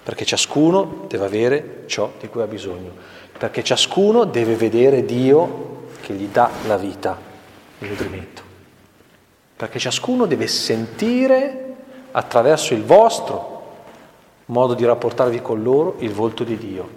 [0.03, 2.91] perché ciascuno deve avere ciò di cui ha bisogno,
[3.35, 7.17] perché ciascuno deve vedere Dio che gli dà la vita,
[7.79, 8.43] il nutrimento,
[9.55, 11.75] perché ciascuno deve sentire
[12.11, 13.58] attraverso il vostro
[14.49, 16.87] modo di rapportarvi con loro il volto di Dio,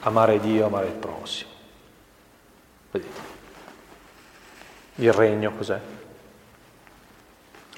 [0.00, 1.50] amare Dio, amare il prossimo.
[2.90, 3.36] Vedete?
[4.96, 5.78] Il regno cos'è?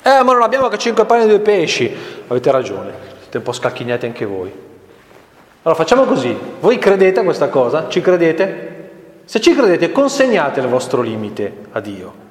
[0.02, 1.94] Eh, ma non abbiamo che cinque pani e due pesci.
[2.28, 4.52] Avete ragione, siete un po' scalchignati anche voi.
[5.62, 7.88] Allora facciamo così, voi credete a questa cosa?
[7.88, 8.68] Ci credete?
[9.26, 12.28] Se ci credete, consegnate il vostro limite a Dio.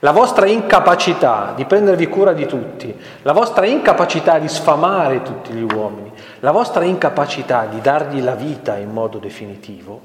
[0.00, 5.62] La vostra incapacità di prendervi cura di tutti, la vostra incapacità di sfamare tutti gli
[5.62, 6.10] uomini,
[6.40, 10.00] la vostra incapacità di dargli la vita in modo definitivo,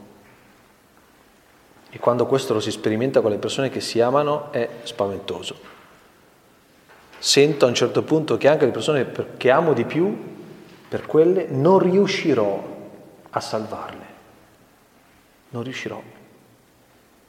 [1.90, 5.74] e quando questo lo si sperimenta con le persone che si amano è spaventoso
[7.26, 10.16] sento a un certo punto che anche le persone che amo di più,
[10.88, 12.64] per quelle non riuscirò
[13.32, 14.06] a salvarle.
[15.50, 16.00] Non riuscirò.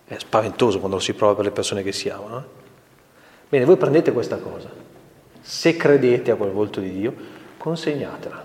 [0.07, 2.39] È spaventoso quando lo si prova per le persone che si amano.
[2.39, 2.43] Eh?
[3.49, 4.69] Bene, voi prendete questa cosa.
[5.41, 7.15] Se credete a quel volto di Dio,
[7.59, 8.45] consegnatela.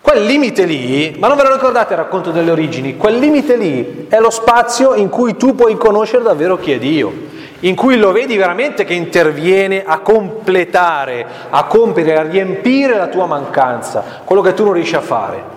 [0.00, 4.06] Quel limite lì, ma non ve lo ricordate il racconto delle origini, quel limite lì
[4.08, 7.26] è lo spazio in cui tu puoi conoscere davvero chi è Dio
[7.60, 13.26] in cui lo vedi veramente che interviene a completare, a compiere, a riempire la tua
[13.26, 15.56] mancanza, quello che tu non riesci a fare.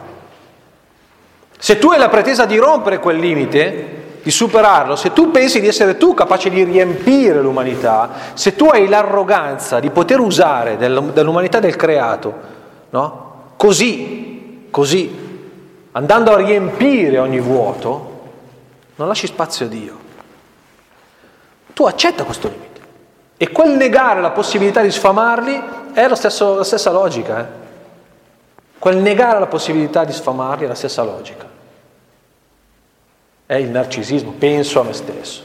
[1.60, 5.68] Se tu hai la pretesa di rompere quel limite, di superarlo, se tu pensi di
[5.68, 11.76] essere tu capace di riempire l'umanità, se tu hai l'arroganza di poter usare dell'umanità del
[11.76, 12.34] creato,
[12.92, 13.54] no?
[13.58, 15.30] così, così,
[15.92, 18.10] andando a riempire ogni vuoto,
[18.96, 20.00] non lasci spazio a Dio.
[21.74, 22.70] Tu accetta questo limite.
[23.38, 27.40] E quel negare la possibilità di sfamarli è stesso, la stessa logica.
[27.40, 27.46] Eh?
[28.78, 31.51] Quel negare la possibilità di sfamarli è la stessa logica.
[33.52, 35.44] È il narcisismo, penso a me stesso.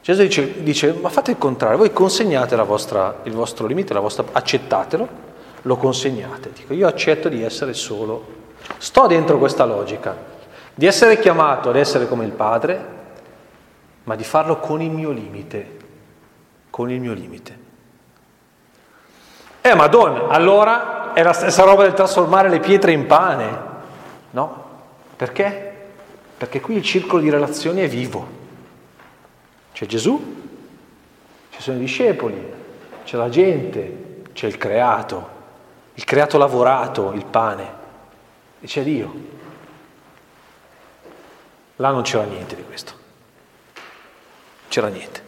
[0.00, 5.08] Gesù dice, dice ma fate il contrario, voi consegnate vostra, il vostro limite, vostra, accettatelo,
[5.60, 6.52] lo consegnate.
[6.54, 8.26] Dico, io accetto di essere solo,
[8.78, 10.16] sto dentro questa logica,
[10.74, 12.86] di essere chiamato ad essere come il Padre,
[14.04, 15.76] ma di farlo con il mio limite,
[16.70, 17.58] con il mio limite.
[19.60, 23.58] Eh, Madonna, allora è la stessa roba del trasformare le pietre in pane,
[24.30, 24.67] no?
[25.18, 25.74] Perché?
[26.38, 28.26] Perché qui il circolo di relazioni è vivo.
[29.72, 30.36] C'è Gesù,
[31.50, 32.42] ci sono i discepoli,
[33.04, 35.28] c'è la gente, c'è il creato,
[35.92, 37.72] il creato lavorato, il pane,
[38.60, 39.12] e c'è Dio.
[41.76, 42.98] Là non c'era niente di questo
[44.68, 45.22] c'era niente.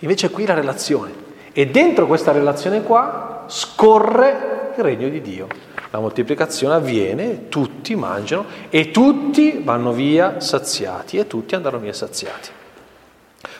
[0.00, 1.30] Invece qui la relazione.
[1.52, 5.46] E dentro questa relazione qua scorre il regno di Dio.
[5.90, 12.48] La moltiplicazione avviene, tutti mangiano e tutti vanno via saziati e tutti andranno via saziati.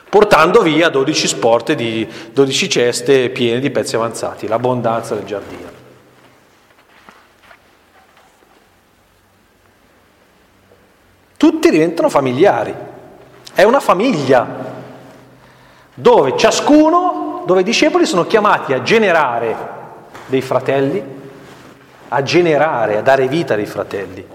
[0.08, 5.70] Portando via 12 sporte di 12 ceste piene di pezzi avanzati, l'abbondanza del giardino.
[11.36, 12.74] Tutti diventano familiari.
[13.54, 14.46] È una famiglia
[15.94, 19.71] dove ciascuno, dove i discepoli sono chiamati a generare
[20.26, 21.20] dei fratelli,
[22.08, 24.26] a generare, a dare vita dei fratelli.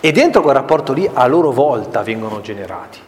[0.00, 3.00] E dentro quel rapporto lì a loro volta vengono generati.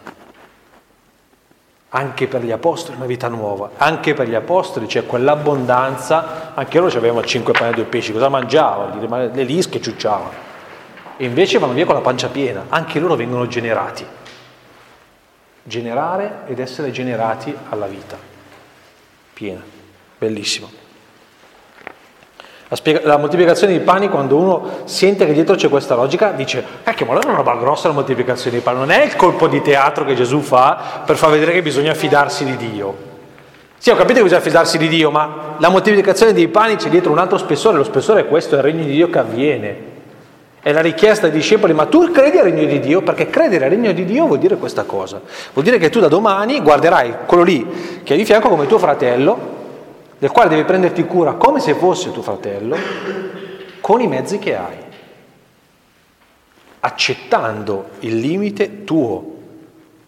[1.93, 6.97] Anche per gli apostoli una vita nuova, anche per gli apostoli c'è quell'abbondanza, anche loro
[6.97, 9.29] avevano cinque pani e due pesci, cosa mangiavano?
[9.33, 10.49] Le lische ciucciavano.
[11.17, 14.05] E invece vanno via con la pancia piena, anche loro vengono generati.
[15.63, 18.17] Generare ed essere generati alla vita
[19.33, 19.61] piena.
[20.17, 20.69] Bellissimo.
[22.71, 26.63] La, spiega- la, moltiplicazione dei pani, quando uno sente che dietro c'è questa logica, dice,
[26.83, 29.49] cacchio, ma allora è una roba grossa la moltiplicazione dei pani, non è il colpo
[29.49, 32.95] di teatro che Gesù fa per far vedere che bisogna fidarsi di Dio.
[33.77, 37.11] Sì, ho capito che bisogna fidarsi di Dio, ma la moltiplicazione dei pani c'è dietro
[37.11, 39.77] un altro spessore, lo spessore è questo, è il regno di Dio che avviene.
[40.61, 43.01] È la richiesta ai discepoli, ma tu credi al regno di Dio?
[43.01, 45.19] Perché credere al regno di Dio vuol dire questa cosa.
[45.51, 48.79] Vuol dire che tu da domani guarderai quello lì che è di fianco come tuo
[48.79, 49.59] fratello,
[50.21, 52.77] del quale devi prenderti cura come se fosse tuo fratello,
[53.79, 54.77] con i mezzi che hai,
[56.81, 59.37] accettando il limite tuo,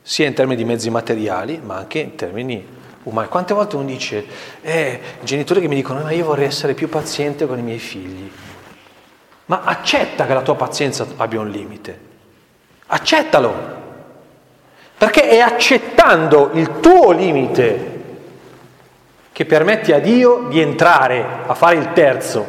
[0.03, 2.64] sia in termini di mezzi materiali, ma anche in termini
[3.01, 3.28] umani.
[3.28, 4.24] Quante volte uno dice,
[4.61, 8.32] eh, genitori che mi dicono, ma io vorrei essere più paziente con i miei figli.
[9.45, 11.99] Ma accetta che la tua pazienza abbia un limite.
[12.86, 13.82] Accettalo.
[14.95, 17.93] Perché è accettando il tuo limite
[19.34, 22.46] che permetti a Dio di entrare a fare il terzo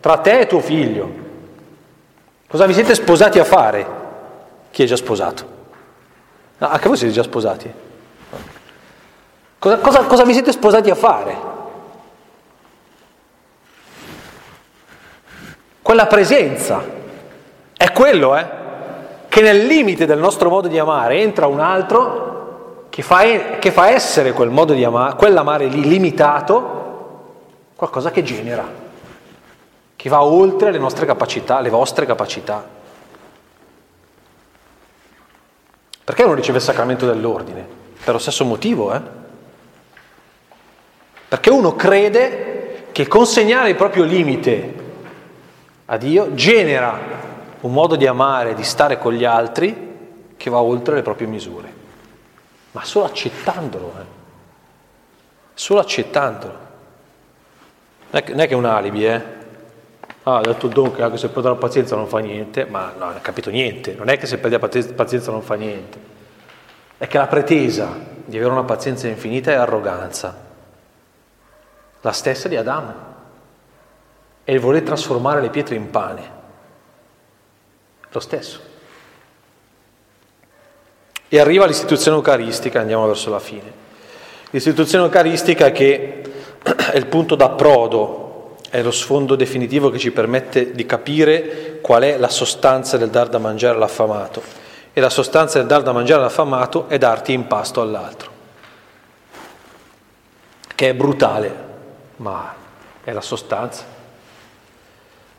[0.00, 1.10] tra te e tuo figlio.
[2.46, 3.86] Cosa vi siete sposati a fare?
[4.70, 5.58] Chi è già sposato?
[6.58, 7.72] No, anche voi siete già sposati.
[9.58, 11.36] Cosa, cosa, cosa vi siete sposati a fare?
[15.80, 16.82] Quella presenza.
[17.76, 18.46] È quello, eh?
[19.26, 22.29] Che nel limite del nostro modo di amare entra un altro
[22.90, 23.22] che fa,
[23.58, 26.78] che fa essere quel modo di amare, quell'amare lì limitato,
[27.76, 28.68] qualcosa che genera,
[29.94, 32.78] che va oltre le nostre capacità, le vostre capacità.
[36.02, 37.64] Perché non riceve il sacramento dell'ordine?
[38.02, 39.00] Per lo stesso motivo, eh?
[41.28, 44.74] Perché uno crede che consegnare il proprio limite
[45.86, 46.98] a Dio genera
[47.60, 49.88] un modo di amare, di stare con gli altri
[50.36, 51.79] che va oltre le proprie misure
[52.72, 54.04] ma solo accettandolo, eh.
[55.54, 56.68] solo accettandolo.
[58.10, 59.38] Non è, che, non è che è un alibi, eh?
[60.24, 63.06] Ah, ha detto Don che anche se perde la pazienza non fa niente, ma no,
[63.06, 65.98] non ha capito niente, non è che se perde la pazienza non fa niente,
[66.98, 67.88] è che la pretesa
[68.24, 70.48] di avere una pazienza infinita è arroganza,
[72.02, 72.94] la stessa di Adamo,
[74.44, 76.30] è il voler trasformare le pietre in pane,
[78.10, 78.69] lo stesso.
[81.32, 83.72] E arriva l'istituzione eucaristica, andiamo verso la fine.
[84.50, 86.22] L'istituzione eucaristica che
[86.90, 92.18] è il punto d'approdo, è lo sfondo definitivo che ci permette di capire qual è
[92.18, 94.42] la sostanza del dar da mangiare all'affamato.
[94.92, 98.30] E la sostanza del dar da mangiare all'affamato è darti in pasto all'altro,
[100.74, 101.54] che è brutale,
[102.16, 102.54] ma
[103.04, 103.84] è la sostanza.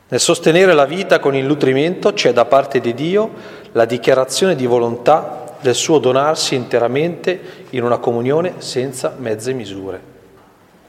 [0.08, 4.66] Nel sostenere la vita con il nutrimento c'è da parte di Dio la dichiarazione di
[4.66, 10.02] volontà del suo donarsi interamente in una comunione senza mezze misure.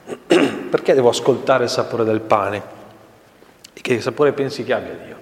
[0.27, 2.61] Perché devo ascoltare il sapore del pane?
[3.73, 5.15] E che sapore pensi che abbia Dio?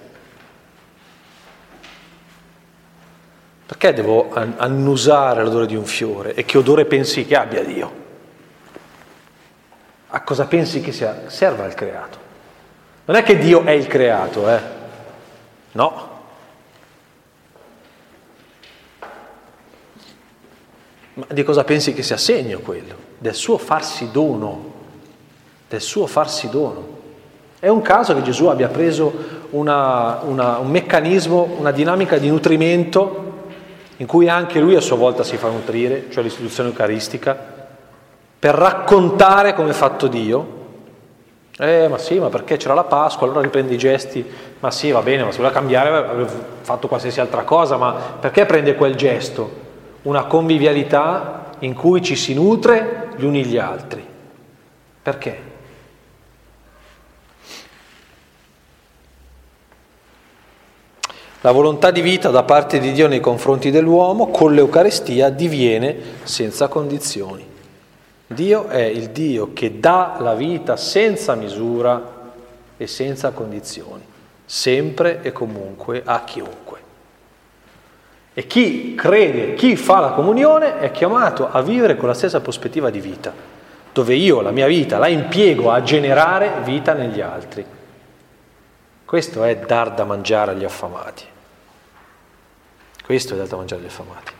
[3.66, 6.34] Perché devo annusare l'odore di un fiore?
[6.34, 8.00] E che odore pensi che abbia Dio?
[10.08, 12.18] A cosa pensi che sia, serva il creato?
[13.06, 14.60] Non è che Dio è il creato, eh?
[15.72, 16.11] No,
[21.14, 22.94] Ma di cosa pensi che sia segno quello?
[23.18, 24.72] Del suo farsi dono,
[25.68, 27.00] del suo farsi dono.
[27.58, 29.12] È un caso che Gesù abbia preso
[29.50, 33.30] una, una, un meccanismo, una dinamica di nutrimento
[33.98, 37.36] in cui anche lui a sua volta si fa nutrire, cioè l'istituzione eucaristica,
[38.38, 40.60] per raccontare come è fatto Dio.
[41.58, 44.26] Eh, ma sì, ma perché c'era la Pasqua, allora riprende i gesti,
[44.58, 46.30] ma sì, va bene, ma se voleva cambiare avrebbe
[46.62, 49.61] fatto qualsiasi altra cosa, ma perché prende quel gesto?
[50.02, 54.04] Una convivialità in cui ci si nutre gli uni gli altri.
[55.02, 55.50] Perché?
[61.44, 66.68] La volontà di vita da parte di Dio nei confronti dell'uomo con l'Eucarestia diviene senza
[66.68, 67.44] condizioni.
[68.28, 72.20] Dio è il Dio che dà la vita senza misura
[72.76, 74.04] e senza condizioni,
[74.44, 76.61] sempre e comunque a chiunque.
[78.34, 82.90] E chi crede, chi fa la comunione è chiamato a vivere con la stessa prospettiva
[82.90, 83.50] di vita.
[83.92, 87.64] dove io la mia vita la impiego a generare vita negli altri.
[89.04, 91.24] Questo è dar da mangiare agli affamati.
[93.04, 94.32] Questo è dar da mangiare agli affamati.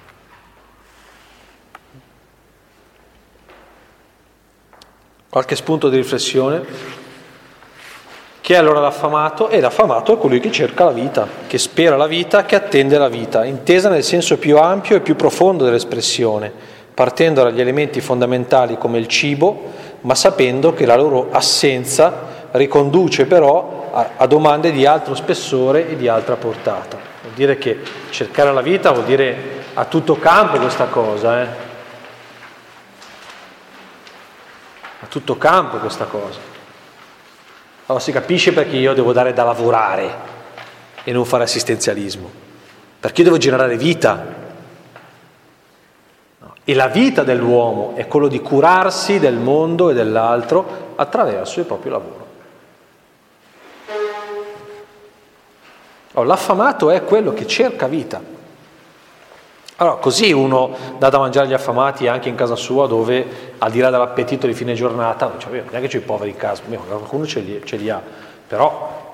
[5.29, 6.65] Qualche spunto di riflessione?
[8.53, 9.49] Chi è allora l'affamato?
[9.49, 13.09] E l'affamato è colui che cerca la vita, che spera la vita, che attende la
[13.09, 16.53] vita, intesa nel senso più ampio e più profondo dell'espressione,
[16.93, 19.71] partendo dagli elementi fondamentali come il cibo,
[20.03, 25.97] ma sapendo che la loro assenza riconduce però a, a domande di altro spessore e
[25.97, 26.99] di altra portata.
[27.23, 27.81] Vuol dire che
[28.11, 29.37] cercare la vita vuol dire
[29.73, 31.47] a tutto campo questa cosa, eh?
[35.01, 36.52] A tutto campo questa cosa.
[37.93, 40.11] Allora si capisce perché io devo dare da lavorare
[41.05, 42.31] e non fare assistenzialismo,
[42.99, 44.41] perché io devo generare vita.
[46.65, 51.93] E la vita dell'uomo è quello di curarsi del mondo e dell'altro attraverso il proprio
[51.93, 52.27] lavoro.
[56.13, 58.23] Allora, l'affamato è quello che cerca vita.
[59.77, 63.81] Allora, così uno dà da mangiare agli affamati anche in casa sua, dove al di
[63.81, 67.27] là dell'appetito di fine giornata, cioè, non è che c'è i poveri in casa, qualcuno
[67.27, 68.01] ce li, ce li ha,
[68.47, 69.11] però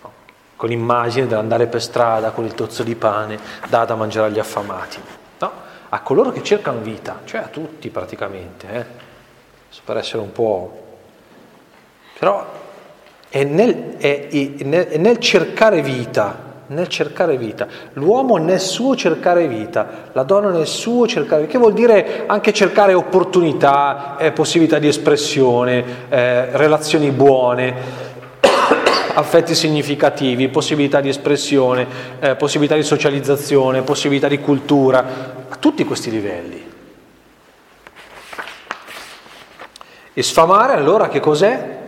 [0.00, 0.12] no,
[0.56, 4.98] con l'immagine dell'andare per strada con il tozzo di pane, dà da mangiare agli affamati.
[5.38, 5.52] No?
[5.90, 8.84] A coloro che cercano vita, cioè a tutti praticamente, eh?
[9.84, 10.82] per essere un po'...
[12.18, 12.46] Però
[13.28, 20.08] è nel, è, è nel cercare vita nel cercare vita, l'uomo nel suo cercare vita,
[20.12, 24.88] la donna nel suo cercare vita, che vuol dire anche cercare opportunità, eh, possibilità di
[24.88, 27.74] espressione, eh, relazioni buone,
[29.14, 31.86] affetti significativi, possibilità di espressione,
[32.20, 35.04] eh, possibilità di socializzazione, possibilità di cultura,
[35.48, 36.72] a tutti questi livelli.
[40.16, 41.82] E sfamare allora che cos'è?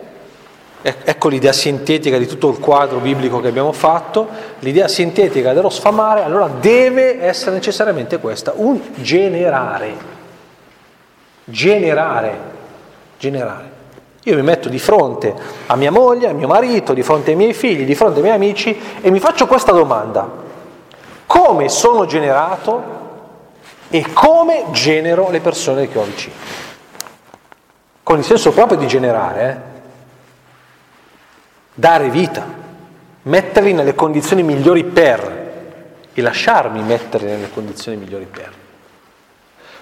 [0.83, 4.29] Ecco l'idea sintetica di tutto il quadro biblico che abbiamo fatto.
[4.61, 9.97] L'idea sintetica dello sfamare allora deve essere necessariamente questa, un generare.
[11.45, 12.39] Generare.
[13.19, 13.75] Generare.
[14.25, 15.35] Io mi metto di fronte
[15.67, 18.35] a mia moglie, a mio marito, di fronte ai miei figli, di fronte ai miei
[18.35, 20.29] amici e mi faccio questa domanda.
[21.27, 22.95] Come sono generato
[23.89, 26.35] e come genero le persone che ho vicino?
[28.03, 29.76] Con il senso proprio di generare, eh?
[31.79, 32.43] Dare vita,
[33.23, 35.45] metterli nelle condizioni migliori per
[36.15, 38.51] e lasciarmi metterli nelle condizioni migliori per.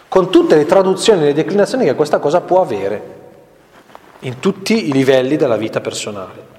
[0.08, 3.22] Con tutte le traduzioni e le declinazioni che questa cosa può avere
[4.20, 6.52] in tutti i livelli della vita personale.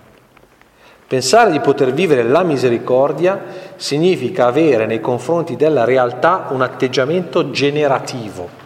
[1.05, 3.43] Pensare di poter vivere la misericordia
[3.75, 8.63] significa avere nei confronti della realtà un atteggiamento generativo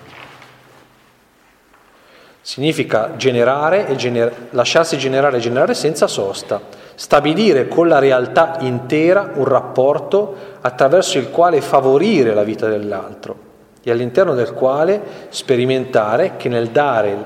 [2.41, 6.61] Significa generare e gener- lasciarsi generare e generare senza sosta,
[6.95, 13.47] stabilire con la realtà intera un rapporto attraverso il quale favorire la vita dell'altro
[13.83, 17.17] e all'interno del quale sperimentare che nel dare,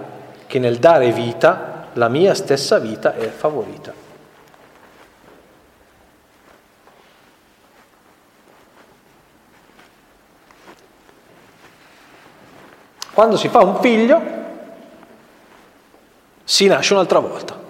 [0.45, 3.93] che nel dare vita la mia stessa vita è favorita.
[13.13, 14.42] Quando si fa un figlio,
[16.43, 17.61] si nasce un'altra volta.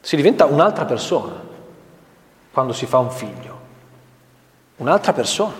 [0.00, 1.42] Si diventa un'altra persona
[2.52, 3.60] quando si fa un figlio.
[4.76, 5.54] Un'altra persona.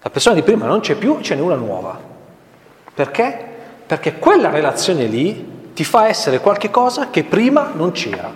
[0.00, 1.98] La persona di prima non c'è più, ce n'è una nuova.
[2.94, 3.52] Perché?
[3.86, 8.32] Perché quella relazione lì ti fa essere qualche cosa che prima non c'era.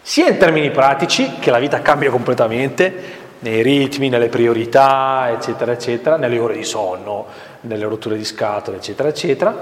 [0.00, 6.16] Sia in termini pratici, che la vita cambia completamente, nei ritmi, nelle priorità, eccetera, eccetera,
[6.16, 7.26] nelle ore di sonno,
[7.62, 9.54] nelle rotture di scatole, eccetera, eccetera,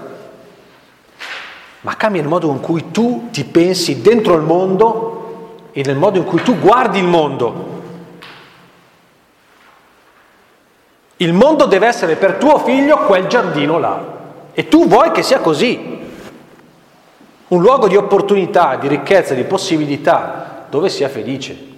[1.80, 6.18] ma cambia il modo in cui tu ti pensi dentro il mondo e nel modo
[6.18, 7.72] in cui tu guardi il mondo.
[11.18, 14.12] Il mondo deve essere per tuo figlio quel giardino là
[14.52, 15.98] e tu vuoi che sia così,
[17.48, 21.72] un luogo di opportunità, di ricchezza, di possibilità, dove sia felice.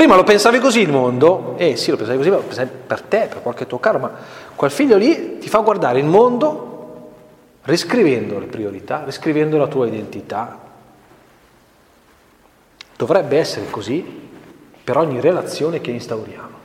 [0.00, 1.56] Prima lo pensavi così il mondo?
[1.58, 4.10] Eh sì, lo pensavi così, ma lo pensavi per te, per qualche tuo caro, ma
[4.54, 7.10] quel figlio lì ti fa guardare il mondo
[7.64, 10.58] riscrivendo le priorità, riscrivendo la tua identità.
[12.96, 14.30] Dovrebbe essere così
[14.82, 16.56] per ogni relazione che instauriamo.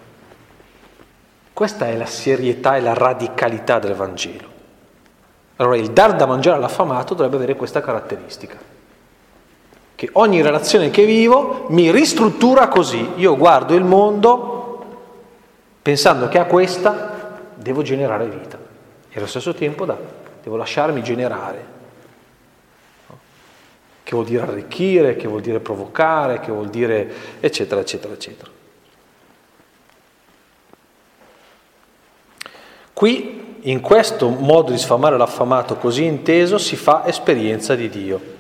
[1.52, 4.48] Questa è la serietà e la radicalità del Vangelo.
[5.58, 8.75] Allora il dar da mangiare all'affamato dovrebbe avere questa caratteristica.
[9.96, 13.12] Che ogni relazione che vivo mi ristruttura così.
[13.16, 14.86] Io guardo il mondo
[15.82, 18.60] pensando che a questa devo generare vita
[19.10, 19.98] e allo stesso tempo da,
[20.44, 21.74] devo lasciarmi generare.
[24.04, 28.52] Che vuol dire arricchire, che vuol dire provocare, che vuol dire eccetera, eccetera, eccetera.
[32.94, 38.35] Qui, in questo modo di sfamare l'affamato così inteso, si fa esperienza di Dio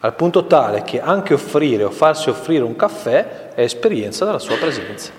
[0.00, 4.56] al punto tale che anche offrire o farsi offrire un caffè è esperienza della sua
[4.56, 5.12] presenza,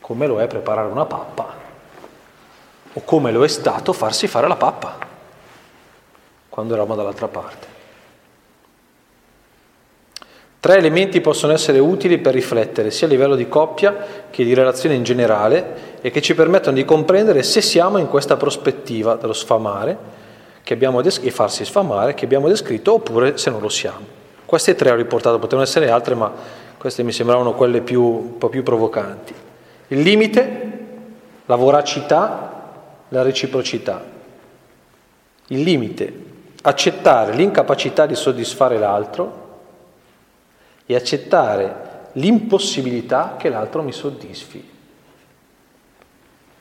[0.00, 1.58] come lo è preparare una pappa
[2.92, 4.98] o come lo è stato farsi fare la pappa
[6.48, 7.78] quando eravamo dall'altra parte.
[10.58, 14.94] Tre elementi possono essere utili per riflettere sia a livello di coppia che di relazione
[14.94, 19.96] in generale e che ci permettono di comprendere se siamo in questa prospettiva dello sfamare
[21.02, 24.18] des- e farsi sfamare che abbiamo descritto oppure se non lo siamo.
[24.44, 26.32] Queste tre ho riportato, potevano essere altre, ma
[26.76, 29.34] queste mi sembravano quelle più, un po' più provocanti.
[29.88, 30.70] Il limite,
[31.46, 32.72] la voracità,
[33.08, 34.04] la reciprocità.
[35.48, 36.12] Il limite,
[36.62, 39.48] accettare l'incapacità di soddisfare l'altro
[40.86, 44.68] e accettare l'impossibilità che l'altro mi soddisfi.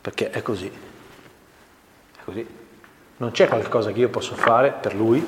[0.01, 0.67] Perché è così.
[0.67, 2.58] È così.
[3.19, 5.25] Non c'è qualcosa che io posso fare per lui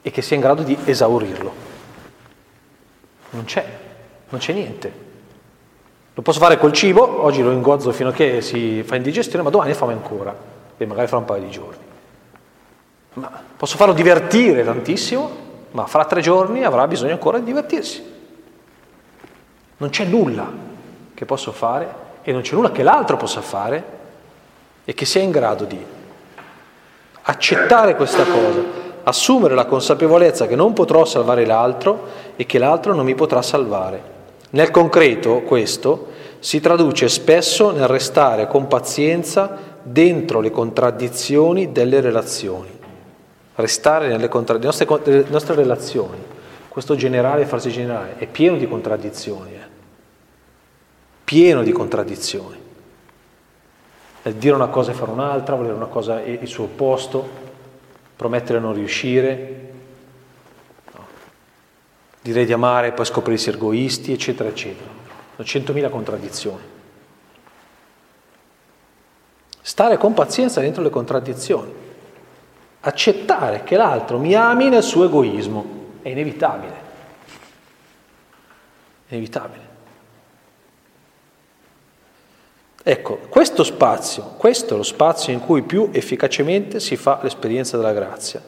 [0.00, 1.52] e che sia in grado di esaurirlo.
[3.30, 3.78] Non c'è,
[4.30, 4.92] non c'è niente.
[6.14, 9.50] Lo posso fare col cibo, oggi lo ingozzo fino a che si fa indigestione, ma
[9.50, 10.34] domani fame ancora,
[10.78, 11.84] e magari fra un paio di giorni.
[13.14, 15.30] Ma posso farlo divertire tantissimo,
[15.72, 18.02] ma fra tre giorni avrà bisogno ancora di divertirsi.
[19.76, 20.50] Non c'è nulla
[21.12, 24.00] che posso fare e non c'è nulla che l'altro possa fare
[24.84, 25.78] e che sia in grado di
[27.22, 28.60] accettare questa cosa,
[29.04, 32.06] assumere la consapevolezza che non potrò salvare l'altro
[32.36, 34.10] e che l'altro non mi potrà salvare.
[34.50, 36.08] Nel concreto questo
[36.40, 42.80] si traduce spesso nel restare con pazienza dentro le contraddizioni delle relazioni.
[43.54, 46.18] Restare nelle contra- le nostre, le nostre relazioni,
[46.68, 49.70] questo generale e farsi generale, è pieno di contraddizioni, eh?
[51.24, 52.61] pieno di contraddizioni
[54.22, 57.28] nel dire una cosa e fare un'altra, volere una cosa e il suo opposto,
[58.14, 59.72] promettere non riuscire,
[60.92, 61.04] no.
[62.20, 64.90] dire di amare e poi scoprirsi egoisti, eccetera, eccetera.
[65.34, 66.70] Sono centomila contraddizioni.
[69.60, 71.72] Stare con pazienza dentro le contraddizioni,
[72.80, 76.80] accettare che l'altro mi ami nel suo egoismo, è inevitabile.
[79.06, 79.71] È inevitabile.
[82.84, 87.92] Ecco, questo spazio, questo è lo spazio in cui più efficacemente si fa l'esperienza della
[87.92, 88.42] grazia.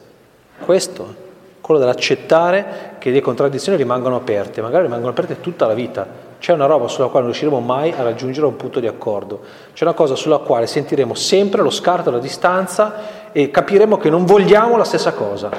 [0.59, 1.23] Questo,
[1.61, 6.05] quello dell'accettare che le contraddizioni rimangano aperte, magari rimangono aperte tutta la vita.
[6.37, 9.41] C'è una roba sulla quale non riusciremo mai a raggiungere un punto di accordo.
[9.73, 14.25] C'è una cosa sulla quale sentiremo sempre lo scarto, la distanza e capiremo che non
[14.25, 15.49] vogliamo la stessa cosa.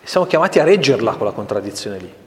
[0.00, 2.26] E siamo chiamati a reggerla quella contraddizione lì.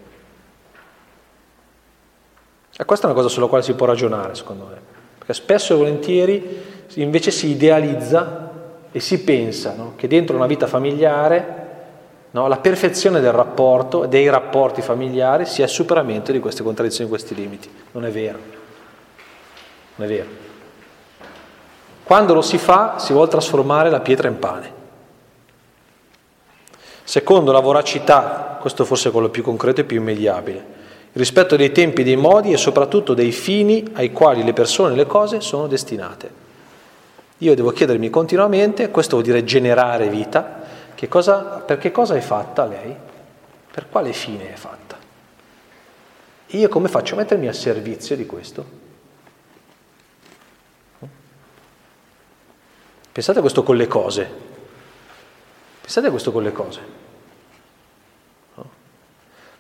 [2.78, 4.80] E questa è una cosa sulla quale si può ragionare, secondo me,
[5.17, 8.49] perché spesso e volentieri invece si idealizza
[8.91, 11.59] e si pensa no, che dentro una vita familiare
[12.32, 17.15] no, la perfezione del rapporto, dei rapporti familiari, sia il superamento di queste contraddizioni, di
[17.15, 17.69] questi limiti.
[17.91, 18.39] Non è vero.
[19.95, 20.30] Non è vero.
[22.03, 24.80] Quando lo si fa si vuole trasformare la pietra in pane.
[27.03, 30.80] Secondo la voracità, questo forse è quello più concreto e più immediabile,
[31.14, 35.05] rispetto dei tempi, dei modi e soprattutto dei fini ai quali le persone e le
[35.05, 36.39] cose sono destinate.
[37.39, 40.62] Io devo chiedermi continuamente, questo vuol dire generare vita,
[40.95, 42.95] che cosa, per che cosa è fatta lei?
[43.72, 44.97] Per quale fine è fatta?
[46.47, 48.80] E io come faccio a mettermi a servizio di questo?
[53.12, 54.30] Pensate a questo con le cose.
[55.82, 57.01] Pensate a questo con le cose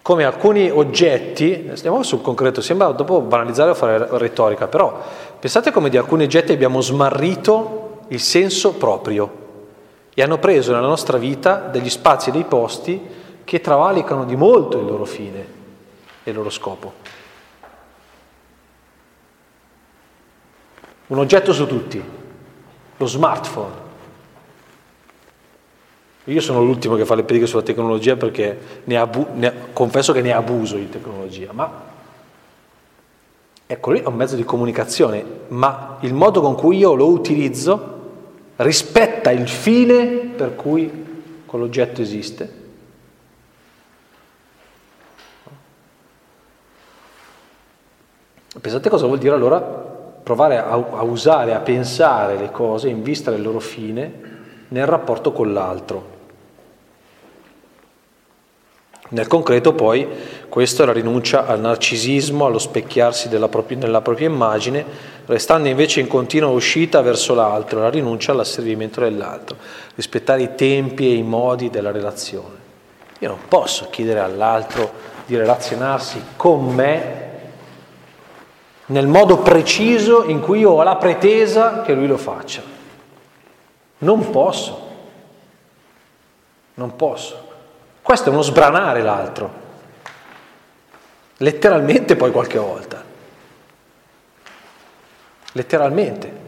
[0.01, 4.99] come alcuni oggetti, stiamo sul concreto, sembra dopo banalizzare o fare retorica, però
[5.39, 9.39] pensate come di alcuni oggetti abbiamo smarrito il senso proprio
[10.13, 12.99] e hanno preso nella nostra vita degli spazi e dei posti
[13.43, 15.45] che travalicano di molto il loro fine
[16.23, 16.93] e il loro scopo.
[21.07, 22.03] Un oggetto su tutti,
[22.97, 23.89] lo smartphone.
[26.25, 30.21] Io sono l'ultimo che fa le prediche sulla tecnologia perché ne abu- ne, confesso che
[30.21, 31.89] ne abuso di tecnologia, ma
[33.65, 37.99] ecco lì è un mezzo di comunicazione, ma il modo con cui io lo utilizzo
[38.57, 40.05] rispetta il fine
[40.35, 41.05] per cui
[41.47, 42.59] quell'oggetto esiste.
[48.61, 53.31] Pensate cosa vuol dire allora provare a, a usare, a pensare le cose in vista
[53.31, 54.30] del loro fine
[54.71, 56.19] nel rapporto con l'altro.
[59.09, 60.07] Nel concreto poi
[60.47, 64.85] questo è la rinuncia al narcisismo, allo specchiarsi propria, nella propria immagine,
[65.25, 69.57] restando invece in continua uscita verso l'altro, la rinuncia all'asservimento dell'altro,
[69.95, 72.59] rispettare i tempi e i modi della relazione.
[73.19, 74.93] Io non posso chiedere all'altro
[75.25, 77.19] di relazionarsi con me
[78.87, 82.79] nel modo preciso in cui io ho la pretesa che lui lo faccia.
[84.01, 84.89] Non posso.
[86.75, 87.49] Non posso.
[88.01, 89.51] Questo è uno sbranare l'altro,
[91.37, 93.03] letteralmente poi qualche volta,
[95.51, 96.39] letteralmente.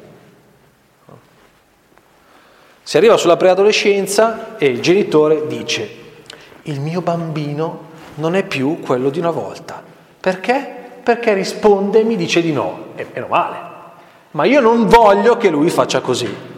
[2.81, 5.89] Si arriva sulla preadolescenza e il genitore dice,
[6.63, 9.81] il mio bambino non è più quello di una volta.
[10.19, 10.81] Perché?
[11.03, 12.87] Perché risponde e mi dice di no.
[12.95, 13.57] E meno male.
[14.31, 16.51] Ma io non voglio che lui faccia così.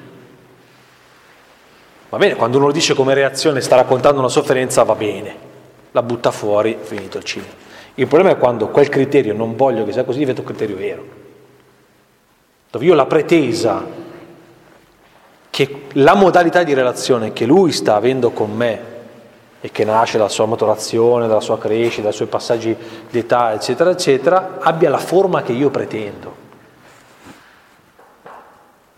[2.09, 5.35] Va bene, quando uno lo dice come reazione, sta raccontando una sofferenza, va bene,
[5.91, 7.51] la butta fuori, finito il cinema.
[7.95, 11.05] Il problema è quando quel criterio, non voglio che sia così, diventa un criterio vero.
[12.69, 14.03] Dove io la pretesa
[15.49, 18.93] che la modalità di relazione che lui sta avendo con me
[19.61, 22.75] e che nasce dalla sua maturazione, dalla sua crescita, dai suoi passaggi
[23.09, 26.43] di età, eccetera, eccetera, abbia la forma che io pretendo.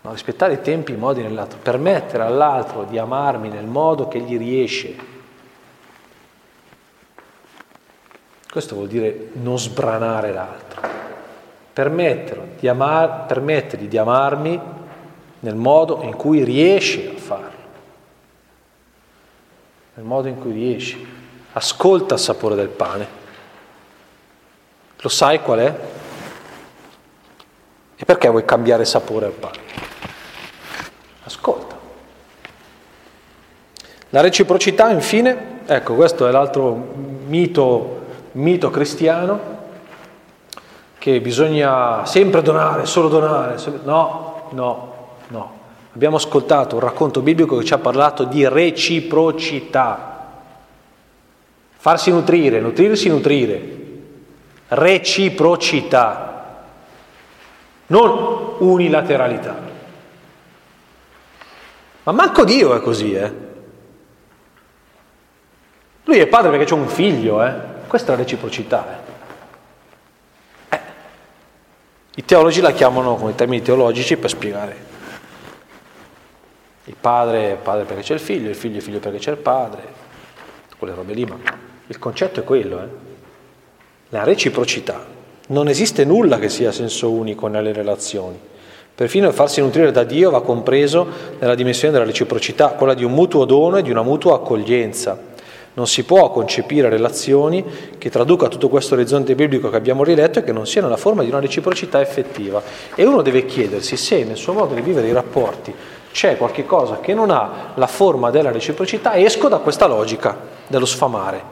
[0.08, 4.38] No, rispettare i tempi, i modi nell'altro, permettere all'altro di amarmi nel modo che gli
[4.38, 4.96] riesce.
[8.50, 10.80] Questo vuol dire non sbranare l'altro,
[12.58, 14.58] di, amar, permettergli di amarmi
[15.40, 17.68] nel modo in cui riesce a farlo,
[19.92, 20.96] nel modo in cui riesce.
[21.52, 23.06] Ascolta il sapore del pane.
[25.00, 25.78] Lo sai qual è?
[27.94, 29.87] E perché vuoi cambiare sapore al pane?
[31.28, 31.76] Ascolta.
[34.08, 36.74] La reciprocità, infine, ecco, questo è l'altro
[37.26, 38.00] mito,
[38.32, 39.56] mito cristiano,
[40.96, 43.56] che bisogna sempre donare, solo donare.
[43.84, 44.94] No, no,
[45.28, 45.56] no.
[45.92, 50.40] Abbiamo ascoltato un racconto biblico che ci ha parlato di reciprocità.
[51.76, 53.76] Farsi nutrire, nutrirsi, nutrire.
[54.68, 56.64] Reciprocità,
[57.88, 59.67] non unilateralità.
[62.08, 63.30] Ma manco Dio è così, eh.
[66.04, 67.54] Lui è padre perché c'è un figlio, eh.
[67.86, 69.02] Questa è la reciprocità,
[70.70, 70.74] eh.
[70.74, 70.80] eh.
[72.14, 74.76] I teologi la chiamano con i termini teologici per spiegare.
[76.84, 79.36] Il padre è padre perché c'è il figlio, il figlio è figlio perché c'è il
[79.36, 79.82] padre,
[80.78, 81.36] quelle robe lì, ma
[81.88, 82.88] il concetto è quello, eh.
[84.08, 85.04] La reciprocità.
[85.48, 88.40] Non esiste nulla che sia senso unico nelle relazioni.
[88.98, 91.06] Perfino il farsi nutrire da Dio va compreso
[91.38, 95.16] nella dimensione della reciprocità, quella di un mutuo dono e di una mutua accoglienza.
[95.74, 97.64] Non si può concepire relazioni
[97.96, 101.22] che traduca tutto questo orizzonte biblico che abbiamo riletto e che non siano la forma
[101.22, 102.60] di una reciprocità effettiva.
[102.96, 105.72] E uno deve chiedersi se nel suo modo di vivere i rapporti
[106.10, 110.36] c'è qualche cosa che non ha la forma della reciprocità, esco da questa logica
[110.66, 111.42] dello sfamare.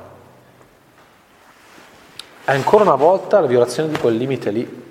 [2.42, 4.85] È ancora una volta la violazione di quel limite lì.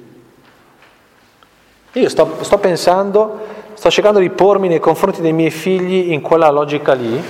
[1.96, 3.39] Io sto, sto pensando,
[3.74, 7.24] sto cercando di pormi nei confronti dei miei figli in quella logica lì,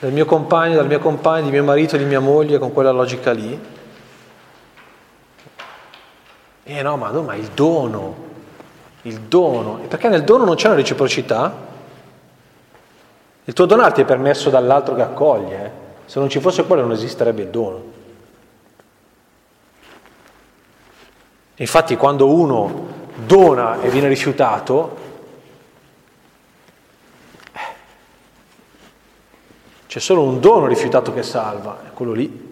[0.00, 3.30] del mio compagno, del mio compagno, di mio marito, di mia moglie, con quella logica
[3.30, 3.56] lì.
[6.64, 8.16] E eh no, ma, no, ma il dono,
[9.02, 11.54] il dono, perché nel dono non c'è una reciprocità?
[13.44, 15.70] Il tuo donarti è permesso dall'altro che accoglie, eh?
[16.06, 17.91] se non ci fosse quello non esisterebbe il dono.
[21.62, 22.88] Infatti quando uno
[23.24, 24.96] dona e viene rifiutato,
[27.52, 27.58] eh,
[29.86, 32.50] c'è solo un dono rifiutato che salva, è quello lì.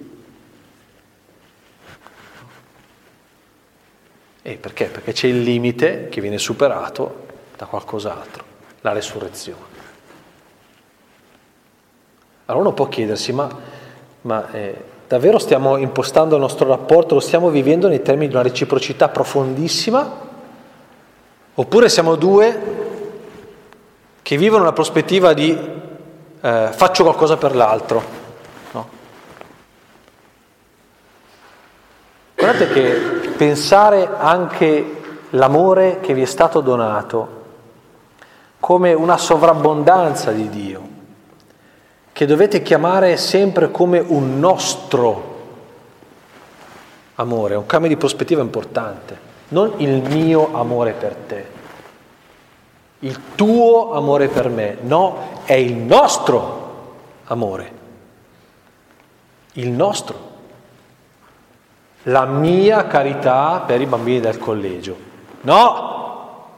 [4.43, 4.85] E perché?
[4.85, 8.45] Perché c'è il limite che viene superato da qualcos'altro,
[8.83, 9.79] la resurrezione.
[12.45, 13.49] Allora uno può chiedersi, ma,
[14.21, 18.45] ma eh, Davvero stiamo impostando il nostro rapporto, lo stiamo vivendo nei termini di una
[18.45, 20.09] reciprocità profondissima?
[21.53, 22.61] Oppure siamo due
[24.23, 28.03] che vivono la prospettiva di eh, faccio qualcosa per l'altro?
[28.71, 28.89] No?
[32.37, 32.93] Guardate che
[33.37, 35.01] pensare anche
[35.31, 37.43] l'amore che vi è stato donato
[38.61, 40.90] come una sovrabbondanza di Dio,
[42.21, 45.39] che dovete chiamare sempre come un nostro
[47.15, 49.19] amore, un cambio di prospettiva importante,
[49.49, 51.47] non il mio amore per te,
[52.99, 57.73] il tuo amore per me, no, è il nostro amore,
[59.53, 60.31] il nostro,
[62.03, 64.95] la mia carità per i bambini del collegio,
[65.41, 66.49] no,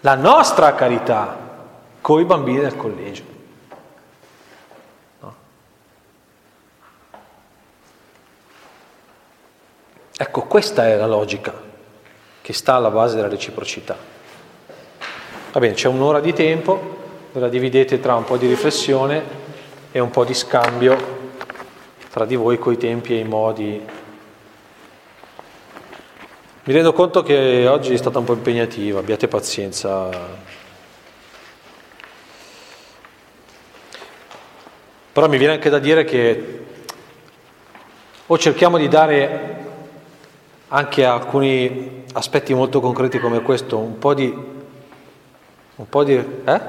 [0.00, 1.36] la nostra carità
[2.00, 3.27] con i bambini del collegio.
[10.20, 11.54] Ecco, questa è la logica
[12.40, 13.96] che sta alla base della reciprocità.
[15.52, 16.96] Va bene, c'è un'ora di tempo,
[17.30, 19.22] ve la dividete tra un po' di riflessione
[19.92, 20.96] e un po' di scambio
[22.10, 23.80] tra di voi coi tempi e i modi.
[26.64, 30.10] Mi rendo conto che oggi è stata un po' impegnativa, abbiate pazienza.
[35.12, 36.64] Però mi viene anche da dire che
[38.26, 39.67] o cerchiamo di dare
[40.68, 44.56] anche alcuni aspetti molto concreti come questo, un po' di...
[45.76, 46.60] Un po' di eh?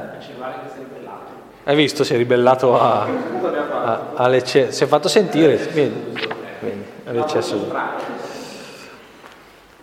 [1.63, 2.03] Hai visto?
[2.03, 4.71] Si è ribellato a, a, all'eccesso.
[4.71, 5.55] Si è fatto sentire.
[5.55, 6.13] Vieni,
[6.59, 7.71] vieni, all'eccesso.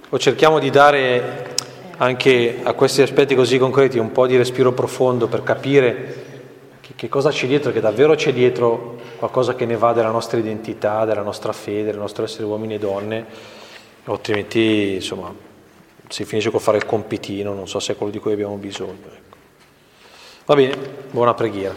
[0.09, 1.55] O cerchiamo di dare
[1.99, 6.25] anche a questi aspetti così concreti un po' di respiro profondo per capire
[6.81, 10.39] che, che cosa c'è dietro, che davvero c'è dietro qualcosa che ne va della nostra
[10.39, 13.27] identità, della nostra fede, del nostro essere uomini e donne
[14.13, 15.35] altrimenti insomma
[16.09, 19.07] si finisce col fare il compitino, non so se è quello di cui abbiamo bisogno.
[19.07, 19.37] Ecco.
[20.47, 20.77] Va bene,
[21.11, 21.75] buona preghiera.